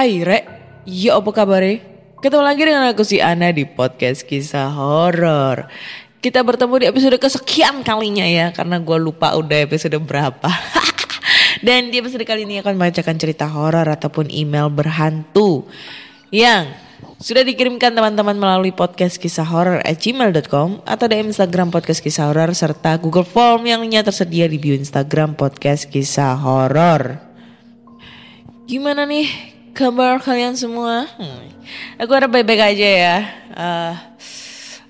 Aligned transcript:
Hai 0.00 0.24
Rek, 0.24 0.48
ya 0.88 1.20
apa 1.20 1.28
kabar 1.28 1.60
Ketemu 2.24 2.40
lagi 2.40 2.64
dengan 2.64 2.88
aku 2.88 3.04
si 3.04 3.20
Ana 3.20 3.52
di 3.52 3.68
podcast 3.68 4.24
kisah 4.24 4.72
horor. 4.72 5.68
Kita 6.24 6.40
bertemu 6.40 6.72
di 6.80 6.86
episode 6.88 7.20
kesekian 7.20 7.84
kalinya 7.84 8.24
ya, 8.24 8.48
karena 8.48 8.80
gue 8.80 8.96
lupa 8.96 9.36
udah 9.36 9.60
episode 9.60 10.00
berapa. 10.00 10.48
Dan 11.68 11.92
di 11.92 12.00
episode 12.00 12.24
kali 12.24 12.48
ini 12.48 12.64
akan 12.64 12.80
membacakan 12.80 13.20
cerita 13.20 13.44
horor 13.44 13.84
ataupun 13.92 14.32
email 14.32 14.72
berhantu 14.72 15.68
yang 16.32 16.72
sudah 17.20 17.44
dikirimkan 17.44 17.92
teman-teman 17.92 18.40
melalui 18.40 18.72
podcast 18.72 19.20
kisah 19.20 19.44
horor 19.44 19.84
at 19.84 20.00
gmail.com 20.00 20.80
atau 20.80 21.06
DM 21.12 21.28
Instagram 21.28 21.68
podcast 21.68 22.00
kisah 22.00 22.32
horor 22.32 22.56
serta 22.56 22.96
Google 22.96 23.28
Form 23.28 23.68
yang 23.68 23.84
tersedia 23.84 24.48
di 24.48 24.56
bio 24.56 24.72
Instagram 24.72 25.36
podcast 25.36 25.92
kisah 25.92 26.40
horor. 26.40 27.20
Gimana 28.64 29.04
nih 29.04 29.49
kabar 29.74 30.18
kalian 30.20 30.54
semua? 30.58 31.06
Hmm, 31.16 31.50
Aku 32.00 32.10
harap 32.12 32.32
baik-baik 32.32 32.74
aja 32.74 32.88
ya. 32.88 33.16
Eh, 33.54 33.94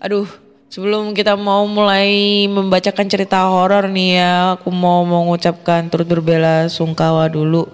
aduh, 0.01 0.27
sebelum 0.73 1.13
kita 1.13 1.37
mau 1.37 1.67
mulai 1.69 2.47
membacakan 2.49 3.07
cerita 3.11 3.45
horor 3.51 3.91
nih 3.91 4.21
ya, 4.21 4.33
aku 4.57 4.71
mau 4.73 5.05
mengucapkan 5.05 5.91
turut 5.91 6.09
berbela 6.09 6.71
sungkawa 6.71 7.29
dulu 7.29 7.69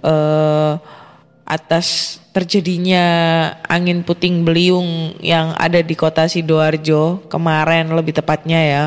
eh 0.00 0.74
atas 1.50 2.16
terjadinya 2.30 3.04
angin 3.66 4.06
puting 4.06 4.46
beliung 4.46 5.18
yang 5.18 5.50
ada 5.58 5.82
di 5.82 5.98
kota 5.98 6.30
Sidoarjo 6.30 7.26
kemarin 7.26 7.90
lebih 7.90 8.14
tepatnya 8.14 8.60
ya. 8.62 8.84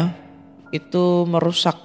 Itu 0.71 1.27
merusak 1.27 1.75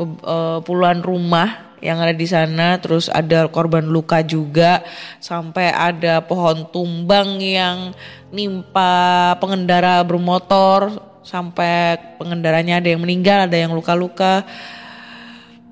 eh, 0.00 0.58
puluhan 0.62 1.02
rumah 1.02 1.73
yang 1.84 2.00
ada 2.00 2.16
di 2.16 2.24
sana 2.24 2.80
terus 2.80 3.12
ada 3.12 3.44
korban 3.52 3.84
luka 3.84 4.24
juga 4.24 4.80
sampai 5.20 5.68
ada 5.68 6.24
pohon 6.24 6.64
tumbang 6.72 7.36
yang 7.44 7.92
nimpa 8.32 9.36
pengendara 9.36 10.00
bermotor 10.00 10.96
sampai 11.20 12.00
pengendaranya 12.16 12.80
ada 12.80 12.88
yang 12.88 13.04
meninggal 13.04 13.44
ada 13.44 13.56
yang 13.60 13.76
luka-luka. 13.76 14.48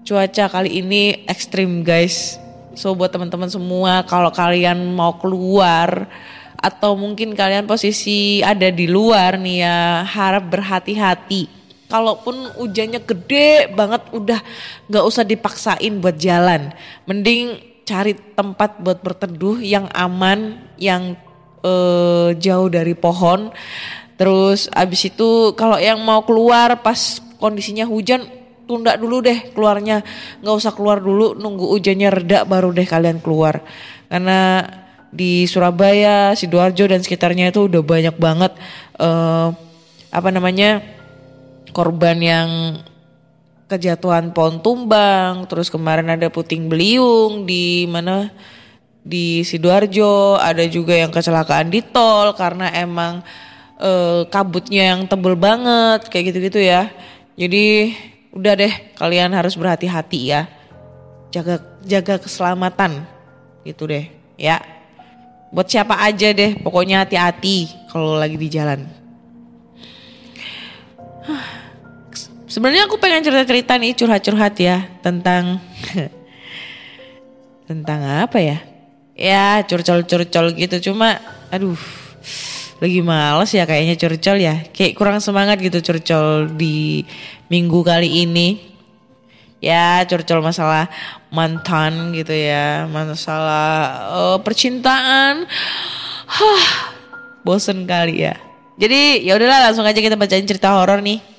Cuaca 0.05 0.53
kali 0.53 0.85
ini 0.85 1.25
ekstrim 1.25 1.81
guys. 1.81 2.37
So 2.77 2.93
buat 2.93 3.09
teman-teman 3.09 3.49
semua 3.49 4.05
kalau 4.05 4.29
kalian 4.29 4.93
mau 4.93 5.17
keluar 5.17 6.09
atau 6.61 6.93
mungkin 6.95 7.33
kalian 7.33 7.65
posisi 7.65 8.45
ada 8.45 8.69
di 8.69 8.85
luar 8.85 9.41
nih 9.41 9.65
ya 9.65 10.07
harap 10.07 10.47
berhati-hati 10.53 11.62
kalaupun 11.93 12.57
hujannya 12.57 13.05
gede 13.05 13.69
banget 13.77 14.09
udah 14.17 14.41
nggak 14.89 15.05
usah 15.05 15.29
dipaksain 15.29 16.01
buat 16.01 16.17
jalan. 16.17 16.73
Mending 17.05 17.61
cari 17.85 18.17
tempat 18.17 18.81
buat 18.81 19.05
berteduh 19.05 19.61
yang 19.61 19.93
aman 19.93 20.57
yang 20.81 21.13
eh, 21.61 22.33
jauh 22.41 22.73
dari 22.73 22.97
pohon. 22.97 23.53
Terus 24.17 24.73
abis 24.73 25.13
itu 25.13 25.53
kalau 25.53 25.77
yang 25.77 26.01
mau 26.01 26.25
keluar 26.25 26.81
pas 26.81 27.21
kondisinya 27.37 27.85
hujan 27.85 28.25
tunda 28.65 28.97
dulu 28.97 29.21
deh 29.21 29.53
keluarnya. 29.53 30.01
Nggak 30.41 30.57
usah 30.57 30.73
keluar 30.73 31.05
dulu 31.05 31.37
nunggu 31.37 31.77
hujannya 31.77 32.09
reda 32.09 32.49
baru 32.49 32.73
deh 32.73 32.89
kalian 32.89 33.21
keluar. 33.21 33.61
Karena 34.09 34.65
di 35.13 35.45
Surabaya 35.45 36.33
sidoarjo 36.33 36.89
dan 36.89 37.05
sekitarnya 37.05 37.53
itu 37.53 37.69
udah 37.69 37.85
banyak 37.85 38.17
banget 38.17 38.57
eh, 38.97 39.49
apa 40.13 40.29
namanya 40.33 40.81
korban 41.73 42.21
yang 42.21 42.51
kejatuhan 43.73 44.37
pohon 44.37 44.61
tumbang, 44.61 45.49
terus 45.49 45.73
kemarin 45.73 46.13
ada 46.13 46.29
puting 46.29 46.69
beliung 46.69 47.49
di 47.49 47.89
mana 47.89 48.29
di 49.03 49.41
sidoarjo, 49.43 50.37
ada 50.37 50.63
juga 50.69 50.95
yang 50.95 51.09
kecelakaan 51.09 51.73
di 51.73 51.81
tol 51.81 52.37
karena 52.37 52.69
emang 52.77 53.25
eh, 53.81 54.29
kabutnya 54.29 54.95
yang 54.95 55.09
tebel 55.09 55.35
banget 55.35 56.07
kayak 56.13 56.37
gitu-gitu 56.37 56.61
ya. 56.61 56.93
Jadi 57.35 57.97
udah 58.37 58.53
deh 58.55 58.75
kalian 58.95 59.33
harus 59.33 59.57
berhati-hati 59.57 60.21
ya, 60.29 60.47
jaga 61.33 61.65
jaga 61.83 62.21
keselamatan 62.21 63.09
gitu 63.65 63.89
deh 63.89 64.07
ya. 64.37 64.61
Buat 65.53 65.69
siapa 65.69 66.01
aja 66.01 66.33
deh, 66.33 66.57
pokoknya 66.61 67.05
hati-hati 67.05 67.89
kalau 67.93 68.17
lagi 68.17 68.41
di 68.41 68.49
jalan. 68.49 68.89
Sebenarnya 72.53 72.85
aku 72.85 73.01
pengen 73.01 73.25
cerita-cerita 73.25 73.81
nih 73.81 73.97
curhat-curhat 73.97 74.61
ya 74.61 74.85
tentang 75.01 75.57
tentang 77.73 78.29
apa 78.29 78.39
ya? 78.45 78.61
Ya 79.17 79.65
curcol-curcol 79.65 80.53
gitu 80.61 80.93
cuma 80.93 81.17
aduh 81.49 81.81
lagi 82.77 83.01
males 83.01 83.57
ya 83.57 83.65
kayaknya 83.65 83.97
curcol 83.97 84.37
ya. 84.37 84.69
Kayak 84.69 85.01
kurang 85.01 85.25
semangat 85.25 85.65
gitu 85.65 85.81
curcol 85.81 86.53
di 86.53 87.09
minggu 87.49 87.81
kali 87.81 88.29
ini. 88.29 88.61
Ya 89.65 90.05
curcol 90.05 90.45
masalah 90.45 90.93
mantan 91.33 92.13
gitu 92.13 92.37
ya, 92.37 92.85
masalah 92.85 93.65
eh, 94.13 94.39
percintaan. 94.45 95.49
Hah, 96.29 96.65
bosen 97.49 97.89
kali 97.89 98.29
ya. 98.29 98.37
Jadi 98.77 99.25
ya 99.25 99.41
udahlah 99.41 99.73
langsung 99.73 99.89
aja 99.89 100.05
kita 100.05 100.21
bacain 100.21 100.45
cerita 100.45 100.77
horor 100.77 101.01
nih. 101.01 101.32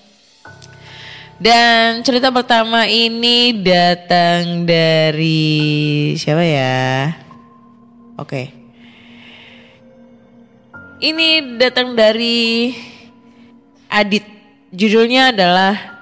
Dan 1.44 2.07
cerita 2.07 2.31
pertama 2.31 2.88
ini 2.88 3.51
datang 3.51 4.63
dari 4.63 6.16
siapa 6.16 6.40
ya? 6.40 7.12
Oke. 8.16 8.48
Ini 11.04 11.60
datang 11.60 12.00
dari 12.00 12.72
Adit. 13.92 14.24
Judulnya 14.72 15.36
adalah 15.36 16.00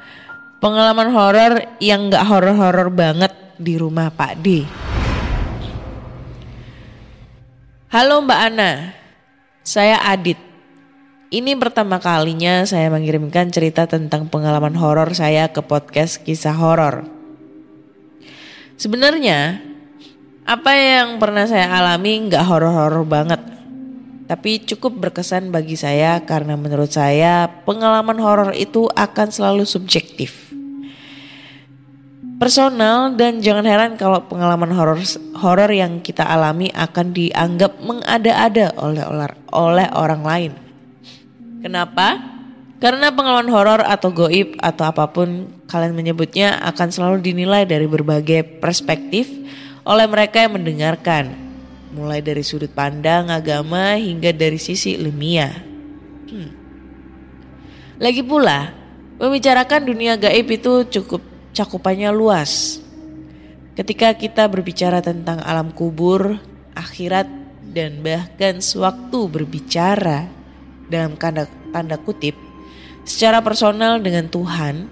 pengalaman 0.62 1.10
horor 1.10 1.54
yang 1.82 2.14
nggak 2.14 2.22
horor-horor 2.22 2.94
banget 2.94 3.34
di 3.58 3.82
rumah 3.82 4.14
Pak 4.14 4.46
D. 4.46 4.62
Halo 7.90 8.22
Mbak 8.22 8.40
Ana, 8.46 8.94
saya 9.66 10.06
Adit. 10.06 10.51
Ini 11.32 11.56
pertama 11.56 11.96
kalinya 12.04 12.68
saya 12.68 12.92
mengirimkan 12.92 13.48
cerita 13.56 13.88
tentang 13.88 14.28
pengalaman 14.28 14.76
horor 14.76 15.16
saya 15.16 15.48
ke 15.48 15.64
podcast 15.64 16.20
kisah 16.28 16.52
horor. 16.52 17.08
Sebenarnya 18.76 19.64
apa 20.44 20.76
yang 20.76 21.24
pernah 21.24 21.48
saya 21.48 21.72
alami 21.72 22.28
nggak 22.28 22.44
horor-horor 22.44 23.08
banget, 23.08 23.40
tapi 24.28 24.60
cukup 24.60 25.08
berkesan 25.08 25.56
bagi 25.56 25.80
saya 25.80 26.20
karena 26.28 26.60
menurut 26.60 26.92
saya 26.92 27.48
pengalaman 27.64 28.20
horor 28.20 28.52
itu 28.52 28.92
akan 28.92 29.32
selalu 29.32 29.64
subjektif. 29.64 30.52
Personal 32.44 33.16
dan 33.16 33.40
jangan 33.40 33.64
heran 33.64 33.96
kalau 33.96 34.28
pengalaman 34.28 34.76
horor 34.76 35.00
horor 35.40 35.72
yang 35.72 36.04
kita 36.04 36.28
alami 36.28 36.68
akan 36.76 37.16
dianggap 37.16 37.80
mengada-ada 37.80 38.76
oleh 38.76 39.06
oleh 39.54 39.88
orang 39.96 40.24
lain. 40.28 40.71
Kenapa? 41.62 42.18
Karena 42.82 43.14
pengalaman 43.14 43.54
horor 43.54 43.82
atau 43.86 44.10
goib 44.10 44.58
atau 44.58 44.90
apa 44.90 45.06
pun 45.14 45.54
kalian 45.70 45.94
menyebutnya 45.94 46.58
akan 46.66 46.90
selalu 46.90 47.22
dinilai 47.22 47.70
dari 47.70 47.86
berbagai 47.86 48.58
perspektif 48.58 49.30
oleh 49.86 50.10
mereka 50.10 50.42
yang 50.42 50.58
mendengarkan. 50.58 51.30
Mulai 51.94 52.26
dari 52.26 52.42
sudut 52.42 52.74
pandang 52.74 53.30
agama 53.30 53.94
hingga 54.02 54.34
dari 54.34 54.58
sisi 54.58 54.98
ilmiah. 54.98 55.54
Hmm. 56.26 56.52
Lagi 58.02 58.26
pula, 58.26 58.74
membicarakan 59.22 59.86
dunia 59.86 60.18
gaib 60.18 60.50
itu 60.50 60.90
cukup 60.90 61.22
cakupannya 61.54 62.10
luas. 62.10 62.82
Ketika 63.78 64.18
kita 64.18 64.50
berbicara 64.50 65.06
tentang 65.06 65.38
alam 65.46 65.70
kubur, 65.70 66.42
akhirat, 66.74 67.30
dan 67.72 68.02
bahkan 68.02 68.58
sewaktu 68.58 69.30
berbicara 69.30 70.41
dalam 70.92 71.16
tanda, 71.16 71.48
tanda 71.72 71.96
kutip 71.96 72.36
secara 73.06 73.42
personal 73.42 73.98
dengan 73.98 74.30
Tuhan 74.30 74.90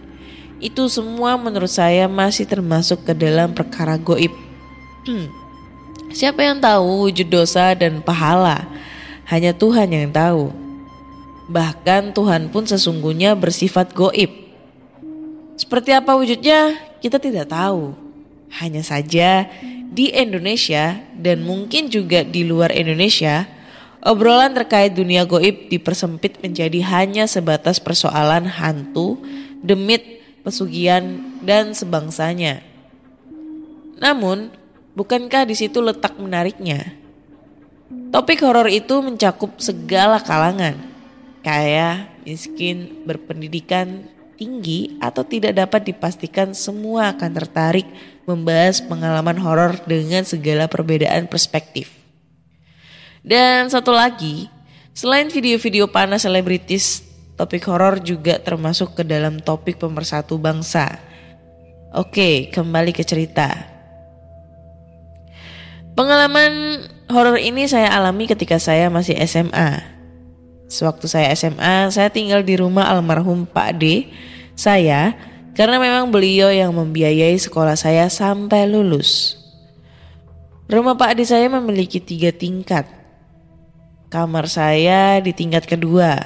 itu 0.59 0.91
semua 0.91 1.39
menurut 1.39 1.71
saya 1.71 2.09
masih 2.11 2.43
termasuk 2.43 3.07
ke 3.07 3.13
dalam 3.15 3.55
perkara 3.55 3.95
goib. 3.95 4.33
Hmm. 5.07 5.31
Siapa 6.11 6.43
yang 6.43 6.59
tahu 6.59 7.07
wujud 7.07 7.31
dosa 7.31 7.71
dan 7.77 8.03
pahala? 8.03 8.67
Hanya 9.29 9.55
Tuhan 9.55 9.87
yang 9.93 10.11
tahu. 10.11 10.51
Bahkan 11.47 12.11
Tuhan 12.11 12.51
pun 12.51 12.67
sesungguhnya 12.67 13.39
bersifat 13.39 13.95
goib. 13.95 14.29
Seperti 15.55 15.95
apa 15.95 16.17
wujudnya 16.17 16.75
kita 16.99 17.21
tidak 17.21 17.47
tahu. 17.47 17.95
Hanya 18.59 18.83
saja 18.83 19.47
di 19.89 20.11
Indonesia 20.11 20.99
dan 21.15 21.45
mungkin 21.45 21.87
juga 21.87 22.25
di 22.25 22.43
luar 22.43 22.73
Indonesia 22.73 23.47
Obrolan 23.99 24.55
terkait 24.55 24.95
dunia 24.95 25.27
goib 25.27 25.67
dipersempit 25.67 26.39
menjadi 26.39 26.79
hanya 26.87 27.27
sebatas 27.27 27.83
persoalan 27.83 28.47
hantu, 28.47 29.19
demit, 29.59 30.23
pesugihan, 30.39 31.19
dan 31.43 31.75
sebangsanya. 31.75 32.63
Namun, 33.99 34.55
bukankah 34.95 35.43
di 35.43 35.59
situ 35.59 35.83
letak 35.83 36.15
menariknya? 36.15 36.95
Topik 38.15 38.39
horor 38.39 38.71
itu 38.71 39.03
mencakup 39.03 39.59
segala 39.59 40.23
kalangan, 40.23 40.79
kaya, 41.43 42.07
miskin, 42.23 43.03
berpendidikan 43.03 44.07
tinggi, 44.39 44.95
atau 45.03 45.27
tidak 45.27 45.59
dapat 45.59 45.91
dipastikan 45.91 46.55
semua 46.55 47.11
akan 47.11 47.31
tertarik 47.35 47.85
membahas 48.23 48.79
pengalaman 48.79 49.35
horor 49.43 49.75
dengan 49.83 50.23
segala 50.23 50.71
perbedaan 50.71 51.27
perspektif. 51.27 51.98
Dan 53.29 53.69
satu 53.69 53.93
lagi, 53.93 54.49
selain 54.89 55.29
video-video 55.29 55.85
panas 55.85 56.25
selebritis, 56.25 57.05
topik 57.37 57.61
horor 57.69 58.01
juga 58.01 58.41
termasuk 58.41 58.97
ke 58.97 59.03
dalam 59.05 59.37
topik 59.37 59.77
pemersatu 59.77 60.41
bangsa. 60.41 60.97
Oke, 61.93 62.49
kembali 62.49 62.89
ke 62.89 63.05
cerita. 63.05 63.53
Pengalaman 65.93 66.81
horor 67.05 67.37
ini 67.37 67.69
saya 67.69 67.93
alami 67.93 68.25
ketika 68.25 68.57
saya 68.57 68.89
masih 68.89 69.13
SMA. 69.29 69.77
Sewaktu 70.65 71.05
saya 71.05 71.29
SMA, 71.37 71.93
saya 71.93 72.09
tinggal 72.09 72.41
di 72.41 72.57
rumah 72.57 72.89
almarhum 72.89 73.45
Pak 73.45 73.77
D. 73.77 74.09
Saya 74.57 75.13
karena 75.53 75.77
memang 75.77 76.09
beliau 76.09 76.49
yang 76.49 76.73
membiayai 76.73 77.37
sekolah 77.37 77.77
saya 77.77 78.09
sampai 78.09 78.65
lulus. 78.65 79.37
Rumah 80.65 80.97
Pak 80.97 81.13
D 81.13 81.29
saya 81.29 81.45
memiliki 81.45 82.01
tiga 82.01 82.33
tingkat 82.33 82.98
Kamar 84.09 84.49
saya 84.49 85.21
di 85.21 85.37
tingkat 85.37 85.69
kedua. 85.69 86.17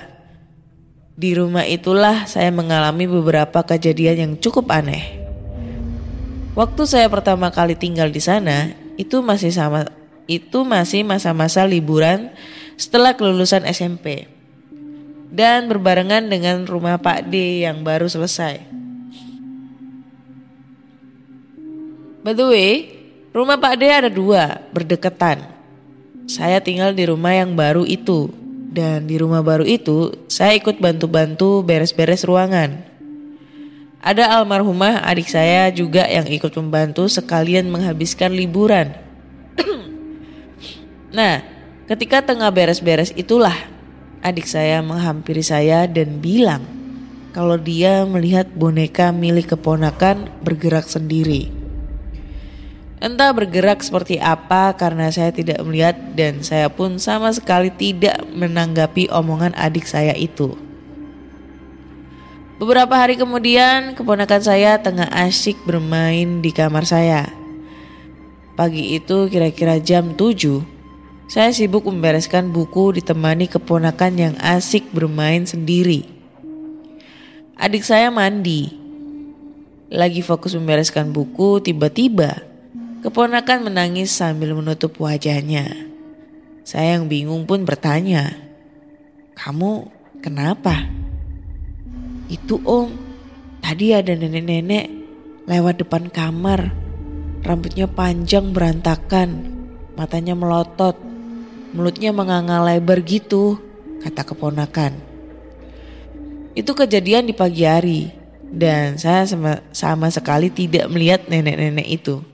Di 1.20 1.36
rumah 1.36 1.68
itulah 1.68 2.24
saya 2.32 2.48
mengalami 2.48 3.12
beberapa 3.12 3.60
kejadian 3.60 4.16
yang 4.24 4.34
cukup 4.40 4.72
aneh. 4.72 5.20
Waktu 6.56 6.88
saya 6.88 7.12
pertama 7.12 7.52
kali 7.52 7.76
tinggal 7.76 8.08
di 8.08 8.24
sana, 8.24 8.72
itu 8.96 9.20
masih 9.20 9.52
sama 9.52 9.92
itu 10.32 10.64
masih 10.64 11.04
masa-masa 11.04 11.68
liburan 11.68 12.32
setelah 12.80 13.20
kelulusan 13.20 13.68
SMP. 13.68 14.32
Dan 15.28 15.68
berbarengan 15.68 16.32
dengan 16.32 16.64
rumah 16.64 16.96
Pak 17.04 17.28
D 17.28 17.68
yang 17.68 17.84
baru 17.84 18.08
selesai. 18.08 18.64
By 22.24 22.32
the 22.32 22.48
way, 22.48 22.72
rumah 23.36 23.60
Pak 23.60 23.76
D 23.76 23.92
ada 23.92 24.08
dua, 24.08 24.64
berdekatan. 24.72 25.53
Saya 26.34 26.66
tinggal 26.66 26.98
di 26.98 27.06
rumah 27.06 27.38
yang 27.38 27.54
baru 27.54 27.86
itu. 27.86 28.34
Dan 28.74 29.06
di 29.06 29.22
rumah 29.22 29.46
baru 29.46 29.62
itu, 29.70 30.26
saya 30.26 30.58
ikut 30.58 30.82
bantu-bantu 30.82 31.62
beres-beres 31.62 32.26
ruangan. 32.26 32.82
Ada 34.02 34.42
almarhumah 34.42 35.06
adik 35.06 35.30
saya 35.30 35.70
juga 35.70 36.10
yang 36.10 36.26
ikut 36.26 36.50
membantu 36.58 37.06
sekalian 37.06 37.70
menghabiskan 37.70 38.34
liburan. 38.34 38.98
nah, 41.18 41.46
ketika 41.86 42.26
tengah 42.26 42.50
beres-beres 42.50 43.14
itulah 43.14 43.54
adik 44.26 44.50
saya 44.50 44.82
menghampiri 44.82 45.46
saya 45.46 45.86
dan 45.86 46.18
bilang 46.18 46.66
kalau 47.30 47.62
dia 47.62 48.10
melihat 48.10 48.50
boneka 48.58 49.14
milik 49.14 49.54
keponakan 49.54 50.34
bergerak 50.42 50.90
sendiri. 50.90 51.63
Entah 53.04 53.36
bergerak 53.36 53.84
seperti 53.84 54.16
apa 54.16 54.72
karena 54.80 55.12
saya 55.12 55.36
tidak 55.36 55.60
melihat 55.60 55.92
dan 56.16 56.40
saya 56.40 56.72
pun 56.72 56.96
sama 57.04 57.36
sekali 57.36 57.68
tidak 57.68 58.16
menanggapi 58.32 59.12
omongan 59.12 59.52
adik 59.60 59.84
saya 59.84 60.16
itu. 60.16 60.56
Beberapa 62.64 62.96
hari 62.96 63.20
kemudian 63.20 63.92
keponakan 63.92 64.40
saya 64.40 64.80
tengah 64.80 65.12
asyik 65.12 65.68
bermain 65.68 66.40
di 66.40 66.56
kamar 66.56 66.88
saya. 66.88 67.28
Pagi 68.56 68.96
itu 68.96 69.28
kira-kira 69.28 69.84
jam 69.84 70.16
7, 70.16 70.64
saya 71.28 71.52
sibuk 71.52 71.84
membereskan 71.84 72.56
buku 72.56 73.04
ditemani 73.04 73.52
keponakan 73.52 74.14
yang 74.16 74.36
asik 74.40 74.88
bermain 74.96 75.44
sendiri. 75.44 76.08
Adik 77.60 77.84
saya 77.84 78.08
mandi. 78.08 78.80
Lagi 79.92 80.24
fokus 80.24 80.56
membereskan 80.56 81.12
buku, 81.12 81.60
tiba-tiba 81.60 82.53
Keponakan 83.04 83.68
menangis 83.68 84.16
sambil 84.16 84.56
menutup 84.56 84.96
wajahnya. 84.96 85.92
Saya 86.64 86.96
yang 86.96 87.12
bingung 87.12 87.44
pun 87.44 87.68
bertanya, 87.68 88.32
"Kamu 89.36 89.92
kenapa?" 90.24 90.88
"Itu, 92.32 92.64
Om. 92.64 92.96
Tadi 93.60 93.92
ada 93.92 94.16
nenek-nenek 94.16 94.88
lewat 95.44 95.84
depan 95.84 96.08
kamar. 96.08 96.72
Rambutnya 97.44 97.92
panjang 97.92 98.56
berantakan, 98.56 99.52
matanya 100.00 100.32
melotot, 100.32 100.96
mulutnya 101.76 102.16
menganga 102.16 102.64
lebar 102.64 103.04
gitu," 103.04 103.60
kata 104.00 104.24
keponakan. 104.24 104.96
Itu 106.56 106.72
kejadian 106.72 107.28
di 107.28 107.36
pagi 107.36 107.68
hari 107.68 108.16
dan 108.48 108.96
saya 108.96 109.28
sama, 109.28 109.60
sama 109.76 110.08
sekali 110.08 110.48
tidak 110.48 110.88
melihat 110.88 111.28
nenek-nenek 111.28 112.00
itu. 112.00 112.33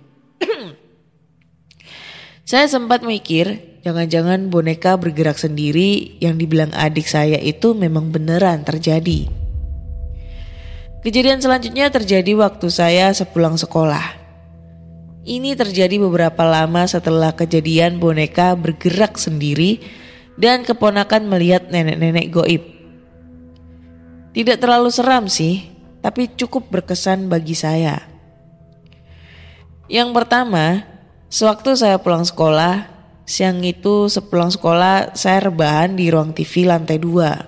Saya 2.50 2.66
sempat 2.66 3.06
mikir, 3.06 3.78
jangan-jangan 3.86 4.50
boneka 4.50 4.98
bergerak 4.98 5.38
sendiri 5.38 6.18
yang 6.18 6.34
dibilang 6.34 6.74
adik 6.74 7.06
saya 7.06 7.38
itu 7.38 7.78
memang 7.78 8.10
beneran 8.10 8.66
terjadi. 8.66 9.30
Kejadian 11.06 11.46
selanjutnya 11.46 11.94
terjadi 11.94 12.34
waktu 12.34 12.74
saya 12.74 13.14
sepulang 13.14 13.54
sekolah. 13.54 14.18
Ini 15.30 15.54
terjadi 15.54 16.02
beberapa 16.02 16.42
lama 16.42 16.90
setelah 16.90 17.38
kejadian 17.38 18.02
boneka 18.02 18.58
bergerak 18.58 19.22
sendiri 19.22 19.86
dan 20.34 20.66
keponakan 20.66 21.30
melihat 21.30 21.70
nenek-nenek 21.70 22.34
goib. 22.34 22.66
Tidak 24.34 24.58
terlalu 24.58 24.90
seram 24.90 25.30
sih, 25.30 25.70
tapi 26.02 26.26
cukup 26.34 26.66
berkesan 26.74 27.30
bagi 27.30 27.54
saya. 27.54 28.10
Yang 29.86 30.10
pertama, 30.18 30.98
Sewaktu 31.30 31.78
saya 31.78 32.02
pulang 32.02 32.26
sekolah, 32.26 32.90
siang 33.22 33.62
itu 33.62 34.10
sepulang 34.10 34.50
sekolah 34.50 35.14
saya 35.14 35.46
rebahan 35.46 35.94
di 35.94 36.10
ruang 36.10 36.34
TV 36.34 36.66
lantai 36.66 36.98
dua. 36.98 37.46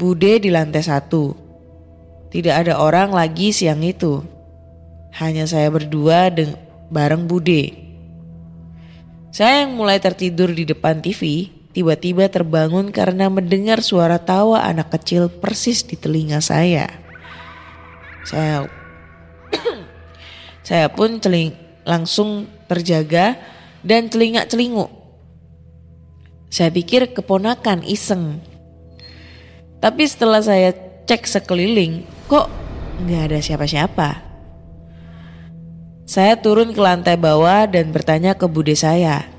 Bude 0.00 0.40
di 0.40 0.48
lantai 0.48 0.80
satu. 0.80 1.36
Tidak 2.32 2.54
ada 2.64 2.80
orang 2.80 3.12
lagi 3.12 3.52
siang 3.52 3.84
itu. 3.84 4.24
Hanya 5.20 5.44
saya 5.44 5.68
berdua 5.68 6.32
bareng 6.88 7.28
Bude. 7.28 7.76
Saya 9.28 9.68
yang 9.68 9.76
mulai 9.76 10.00
tertidur 10.00 10.48
di 10.48 10.64
depan 10.64 11.04
TV, 11.04 11.52
tiba-tiba 11.76 12.24
terbangun 12.32 12.88
karena 12.88 13.28
mendengar 13.28 13.84
suara 13.84 14.16
tawa 14.16 14.64
anak 14.64 14.96
kecil 14.96 15.28
persis 15.28 15.84
di 15.84 15.92
telinga 15.92 16.40
saya. 16.40 16.88
Saya 18.24 18.64
saya 20.66 20.88
pun 20.88 21.20
celing, 21.20 21.69
langsung 21.84 22.46
terjaga 22.68 23.36
dan 23.80 24.12
telinga 24.12 24.44
celinguk. 24.46 24.90
Saya 26.50 26.74
pikir 26.74 27.14
keponakan 27.14 27.86
iseng. 27.86 28.42
Tapi 29.78 30.02
setelah 30.04 30.42
saya 30.42 30.74
cek 31.06 31.24
sekeliling, 31.24 32.04
kok 32.26 32.50
nggak 33.06 33.22
ada 33.32 33.38
siapa-siapa. 33.40 34.08
Saya 36.10 36.34
turun 36.42 36.74
ke 36.74 36.80
lantai 36.82 37.14
bawah 37.14 37.70
dan 37.70 37.94
bertanya 37.94 38.34
ke 38.34 38.50
bude 38.50 38.74
saya, 38.74 39.30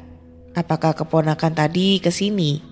apakah 0.55 0.95
keponakan 0.95 1.51
tadi 1.51 1.99
ke 1.99 2.07
sini? 2.07 2.63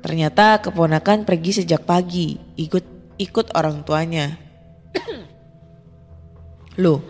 Ternyata 0.00 0.64
keponakan 0.64 1.28
pergi 1.28 1.60
sejak 1.60 1.84
pagi, 1.84 2.40
ikut 2.56 2.84
ikut 3.20 3.52
orang 3.52 3.84
tuanya. 3.84 4.40
Loh, 6.82 7.04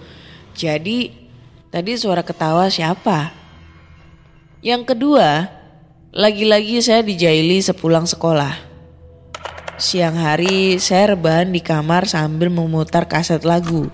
jadi 0.59 1.26
tadi 1.71 1.99
suara 1.99 2.23
ketawa 2.23 2.71
siapa? 2.71 3.31
Yang 4.65 4.95
kedua, 4.95 5.47
lagi-lagi 6.17 6.81
saya 6.83 7.05
dijaili 7.05 7.63
sepulang 7.63 8.09
sekolah. 8.09 8.57
Siang 9.77 10.17
hari 10.17 10.81
saya 10.81 11.13
rebahan 11.13 11.53
di 11.53 11.61
kamar 11.61 12.09
sambil 12.09 12.49
memutar 12.49 13.05
kaset 13.05 13.45
lagu. 13.45 13.93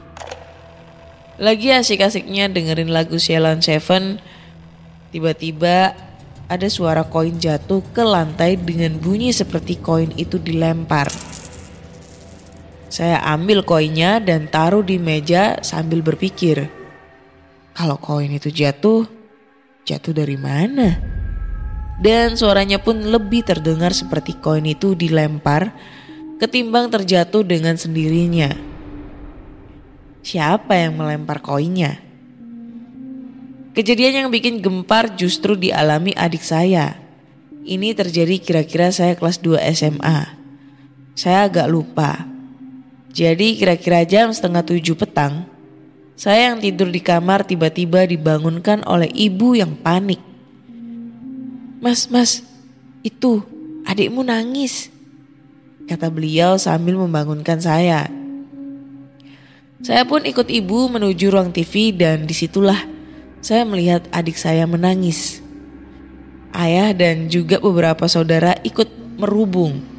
Lagi 1.43 1.75
asik-asiknya 1.75 2.47
dengerin 2.47 2.95
lagu 2.95 3.19
Sheila 3.19 3.59
Seven, 3.59 4.23
tiba-tiba 5.11 5.91
ada 6.47 6.69
suara 6.71 7.03
koin 7.03 7.35
jatuh 7.41 7.83
ke 7.91 8.05
lantai 8.07 8.55
dengan 8.61 8.95
bunyi 9.01 9.35
seperti 9.35 9.81
koin 9.83 10.15
itu 10.15 10.39
dilempar. 10.39 11.11
Saya 12.93 13.25
ambil 13.25 13.65
koinnya 13.67 14.21
dan 14.21 14.47
taruh 14.47 14.85
di 14.85 15.01
meja 15.01 15.59
sambil 15.65 16.05
berpikir, 16.05 16.69
kalau 17.73 17.97
koin 17.97 18.33
itu 18.33 18.53
jatuh, 18.53 19.09
jatuh 19.89 20.13
dari 20.13 20.37
mana? 20.37 21.01
Dan 22.03 22.35
suaranya 22.37 22.83
pun 22.83 22.99
lebih 22.99 23.45
terdengar 23.47 23.95
seperti 23.97 24.37
koin 24.41 24.67
itu 24.69 24.93
dilempar 24.97 25.73
ketimbang 26.43 26.91
terjatuh 26.91 27.47
dengan 27.47 27.79
sendirinya. 27.79 28.51
Siapa 30.23 30.75
yang 30.79 30.99
melempar 30.99 31.39
koinnya? 31.43 32.03
Kejadian 33.73 34.27
yang 34.27 34.29
bikin 34.29 34.61
gempar 34.61 35.17
justru 35.17 35.57
dialami 35.57 36.13
adik 36.13 36.45
saya. 36.45 36.99
Ini 37.63 37.95
terjadi 37.95 38.43
kira-kira 38.43 38.91
saya 38.91 39.15
kelas 39.15 39.39
2 39.41 39.63
SMA. 39.73 40.19
Saya 41.15 41.47
agak 41.47 41.71
lupa. 41.71 42.27
Jadi 43.15 43.55
kira-kira 43.57 44.03
jam 44.03 44.35
setengah 44.35 44.67
tujuh 44.67 44.99
petang, 44.99 45.47
saya 46.15 46.53
yang 46.53 46.63
tidur 46.63 46.89
di 46.93 47.01
kamar 47.03 47.43
tiba-tiba 47.43 48.07
dibangunkan 48.07 48.85
oleh 48.87 49.09
ibu 49.11 49.57
yang 49.59 49.75
panik. 49.75 50.21
Mas, 51.83 52.07
mas, 52.07 52.47
itu 53.03 53.43
adikmu 53.89 54.23
nangis. 54.23 54.89
Kata 55.91 56.07
beliau 56.09 56.57
sambil 56.57 56.95
membangunkan 56.95 57.59
saya. 57.59 58.07
Saya 59.83 60.07
pun 60.07 60.23
ikut 60.23 60.47
ibu 60.47 60.87
menuju 60.87 61.27
ruang 61.35 61.51
TV 61.51 61.91
dan 61.91 62.23
di 62.23 62.35
situlah 62.39 62.79
saya 63.43 63.67
melihat 63.67 64.07
adik 64.15 64.39
saya 64.39 64.63
menangis. 64.63 65.43
Ayah 66.55 66.95
dan 66.95 67.27
juga 67.27 67.59
beberapa 67.59 68.07
saudara 68.07 68.55
ikut 68.63 68.87
merubung 69.19 69.93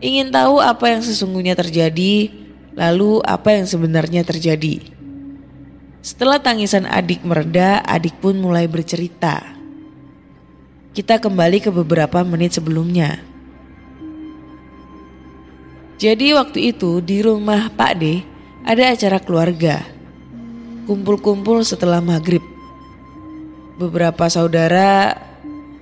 ingin 0.00 0.28
tahu 0.28 0.60
apa 0.60 0.92
yang 0.92 1.02
sesungguhnya 1.02 1.56
terjadi, 1.56 2.30
lalu 2.76 3.24
apa 3.24 3.56
yang 3.56 3.64
sebenarnya 3.64 4.22
terjadi. 4.22 4.84
Setelah 6.04 6.38
tangisan 6.38 6.86
adik 6.86 7.26
mereda, 7.26 7.82
adik 7.82 8.20
pun 8.22 8.38
mulai 8.38 8.70
bercerita. 8.70 9.42
Kita 10.94 11.18
kembali 11.18 11.58
ke 11.58 11.74
beberapa 11.74 12.22
menit 12.22 12.54
sebelumnya. 12.54 13.18
Jadi 15.96 16.36
waktu 16.36 16.76
itu 16.76 17.00
di 17.00 17.24
rumah 17.24 17.72
Pak 17.72 17.92
D 17.96 18.20
ada 18.62 18.92
acara 18.92 19.18
keluarga. 19.18 19.80
Kumpul-kumpul 20.84 21.64
setelah 21.64 22.04
maghrib. 22.04 22.44
Beberapa 23.80 24.28
saudara 24.30 25.16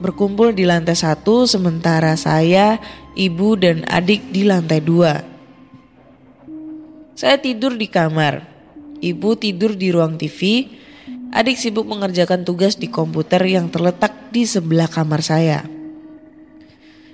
berkumpul 0.01 0.57
di 0.57 0.65
lantai 0.65 0.97
satu 0.97 1.45
sementara 1.45 2.17
saya, 2.17 2.79
ibu 3.13 3.59
dan 3.59 3.85
adik 3.91 4.31
di 4.33 4.47
lantai 4.47 4.81
dua. 4.81 5.34
Saya 7.15 7.39
tidur 7.39 7.79
di 7.79 7.87
kamar, 7.87 8.43
ibu 8.99 9.39
tidur 9.39 9.79
di 9.79 9.95
ruang 9.95 10.19
TV, 10.19 10.67
adik 11.31 11.55
sibuk 11.55 11.87
mengerjakan 11.87 12.43
tugas 12.43 12.75
di 12.75 12.91
komputer 12.91 13.39
yang 13.47 13.71
terletak 13.71 14.35
di 14.35 14.43
sebelah 14.43 14.91
kamar 14.91 15.23
saya. 15.23 15.63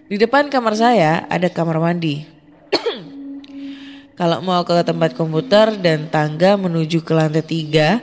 Di 0.09 0.17
depan 0.17 0.49
kamar 0.49 0.73
saya 0.73 1.29
ada 1.29 1.53
kamar 1.53 1.85
mandi. 1.85 2.25
Kalau 4.19 4.41
mau 4.41 4.65
ke 4.65 4.73
tempat 4.81 5.13
komputer 5.13 5.77
dan 5.77 6.09
tangga 6.09 6.57
menuju 6.57 7.05
ke 7.05 7.13
lantai 7.13 7.45
tiga, 7.45 8.01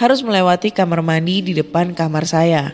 harus 0.00 0.24
melewati 0.24 0.72
kamar 0.72 1.04
mandi 1.04 1.44
di 1.44 1.52
depan 1.52 1.92
kamar 1.92 2.24
saya. 2.24 2.72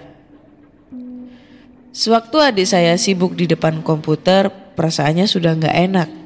Sewaktu 1.90 2.38
adik 2.38 2.70
saya 2.70 2.94
sibuk 2.94 3.34
di 3.34 3.50
depan 3.50 3.82
komputer, 3.82 4.46
perasaannya 4.78 5.26
sudah 5.26 5.58
nggak 5.58 5.78
enak. 5.90 6.19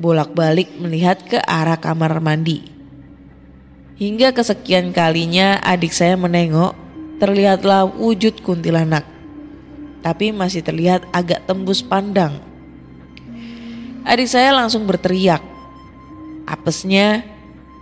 Bolak-balik 0.00 0.80
melihat 0.80 1.20
ke 1.20 1.36
arah 1.44 1.76
kamar 1.76 2.24
mandi. 2.24 2.64
Hingga 4.00 4.32
kesekian 4.32 4.96
kalinya 4.96 5.60
adik 5.60 5.92
saya 5.92 6.16
menengok, 6.16 6.72
terlihatlah 7.20 7.84
wujud 7.84 8.40
kuntilanak. 8.40 9.04
Tapi 10.00 10.32
masih 10.32 10.64
terlihat 10.64 11.04
agak 11.12 11.44
tembus 11.44 11.84
pandang. 11.84 12.40
Adik 14.08 14.32
saya 14.32 14.56
langsung 14.56 14.88
berteriak. 14.88 15.44
Apesnya, 16.48 17.20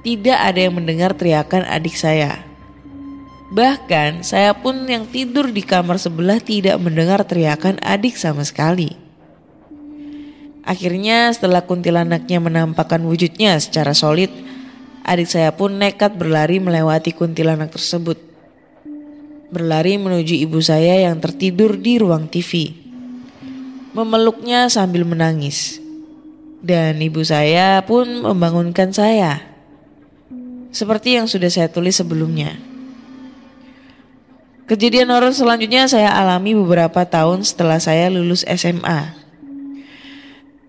tidak 0.03 0.43
ada 0.43 0.59
yang 0.59 0.75
mendengar 0.75 1.15
teriakan 1.15 1.63
adik 1.71 1.95
saya. 1.95 2.43
Bahkan 3.55 4.27
saya 4.27 4.53
pun 4.59 4.91
yang 4.91 5.07
tidur 5.07 5.49
di 5.49 5.63
kamar 5.63 5.97
sebelah 6.03 6.43
tidak 6.43 6.77
mendengar 6.83 7.23
teriakan 7.23 7.79
adik 7.79 8.19
sama 8.19 8.43
sekali. 8.43 9.08
Akhirnya 10.69 11.33
setelah 11.33 11.65
kuntilanaknya 11.65 12.45
menampakkan 12.45 13.01
wujudnya 13.01 13.57
secara 13.57 13.97
solid, 13.97 14.29
adik 15.01 15.25
saya 15.25 15.49
pun 15.49 15.81
nekat 15.81 16.13
berlari 16.13 16.61
melewati 16.61 17.17
kuntilanak 17.17 17.73
tersebut. 17.73 18.21
Berlari 19.49 19.97
menuju 19.97 20.37
ibu 20.37 20.61
saya 20.61 21.09
yang 21.09 21.25
tertidur 21.25 21.81
di 21.81 21.97
ruang 21.97 22.29
TV. 22.29 22.77
Memeluknya 23.97 24.69
sambil 24.69 25.09
menangis. 25.09 25.81
Dan 26.61 27.01
ibu 27.01 27.25
saya 27.25 27.81
pun 27.89 28.05
membangunkan 28.21 28.93
saya. 28.93 29.41
Seperti 30.69 31.17
yang 31.17 31.25
sudah 31.25 31.49
saya 31.49 31.73
tulis 31.73 31.97
sebelumnya. 31.97 32.61
Kejadian 34.69 35.09
horor 35.09 35.33
selanjutnya 35.33 35.89
saya 35.89 36.13
alami 36.13 36.53
beberapa 36.53 37.09
tahun 37.09 37.41
setelah 37.41 37.81
saya 37.81 38.13
lulus 38.13 38.45
SMA. 38.45 39.18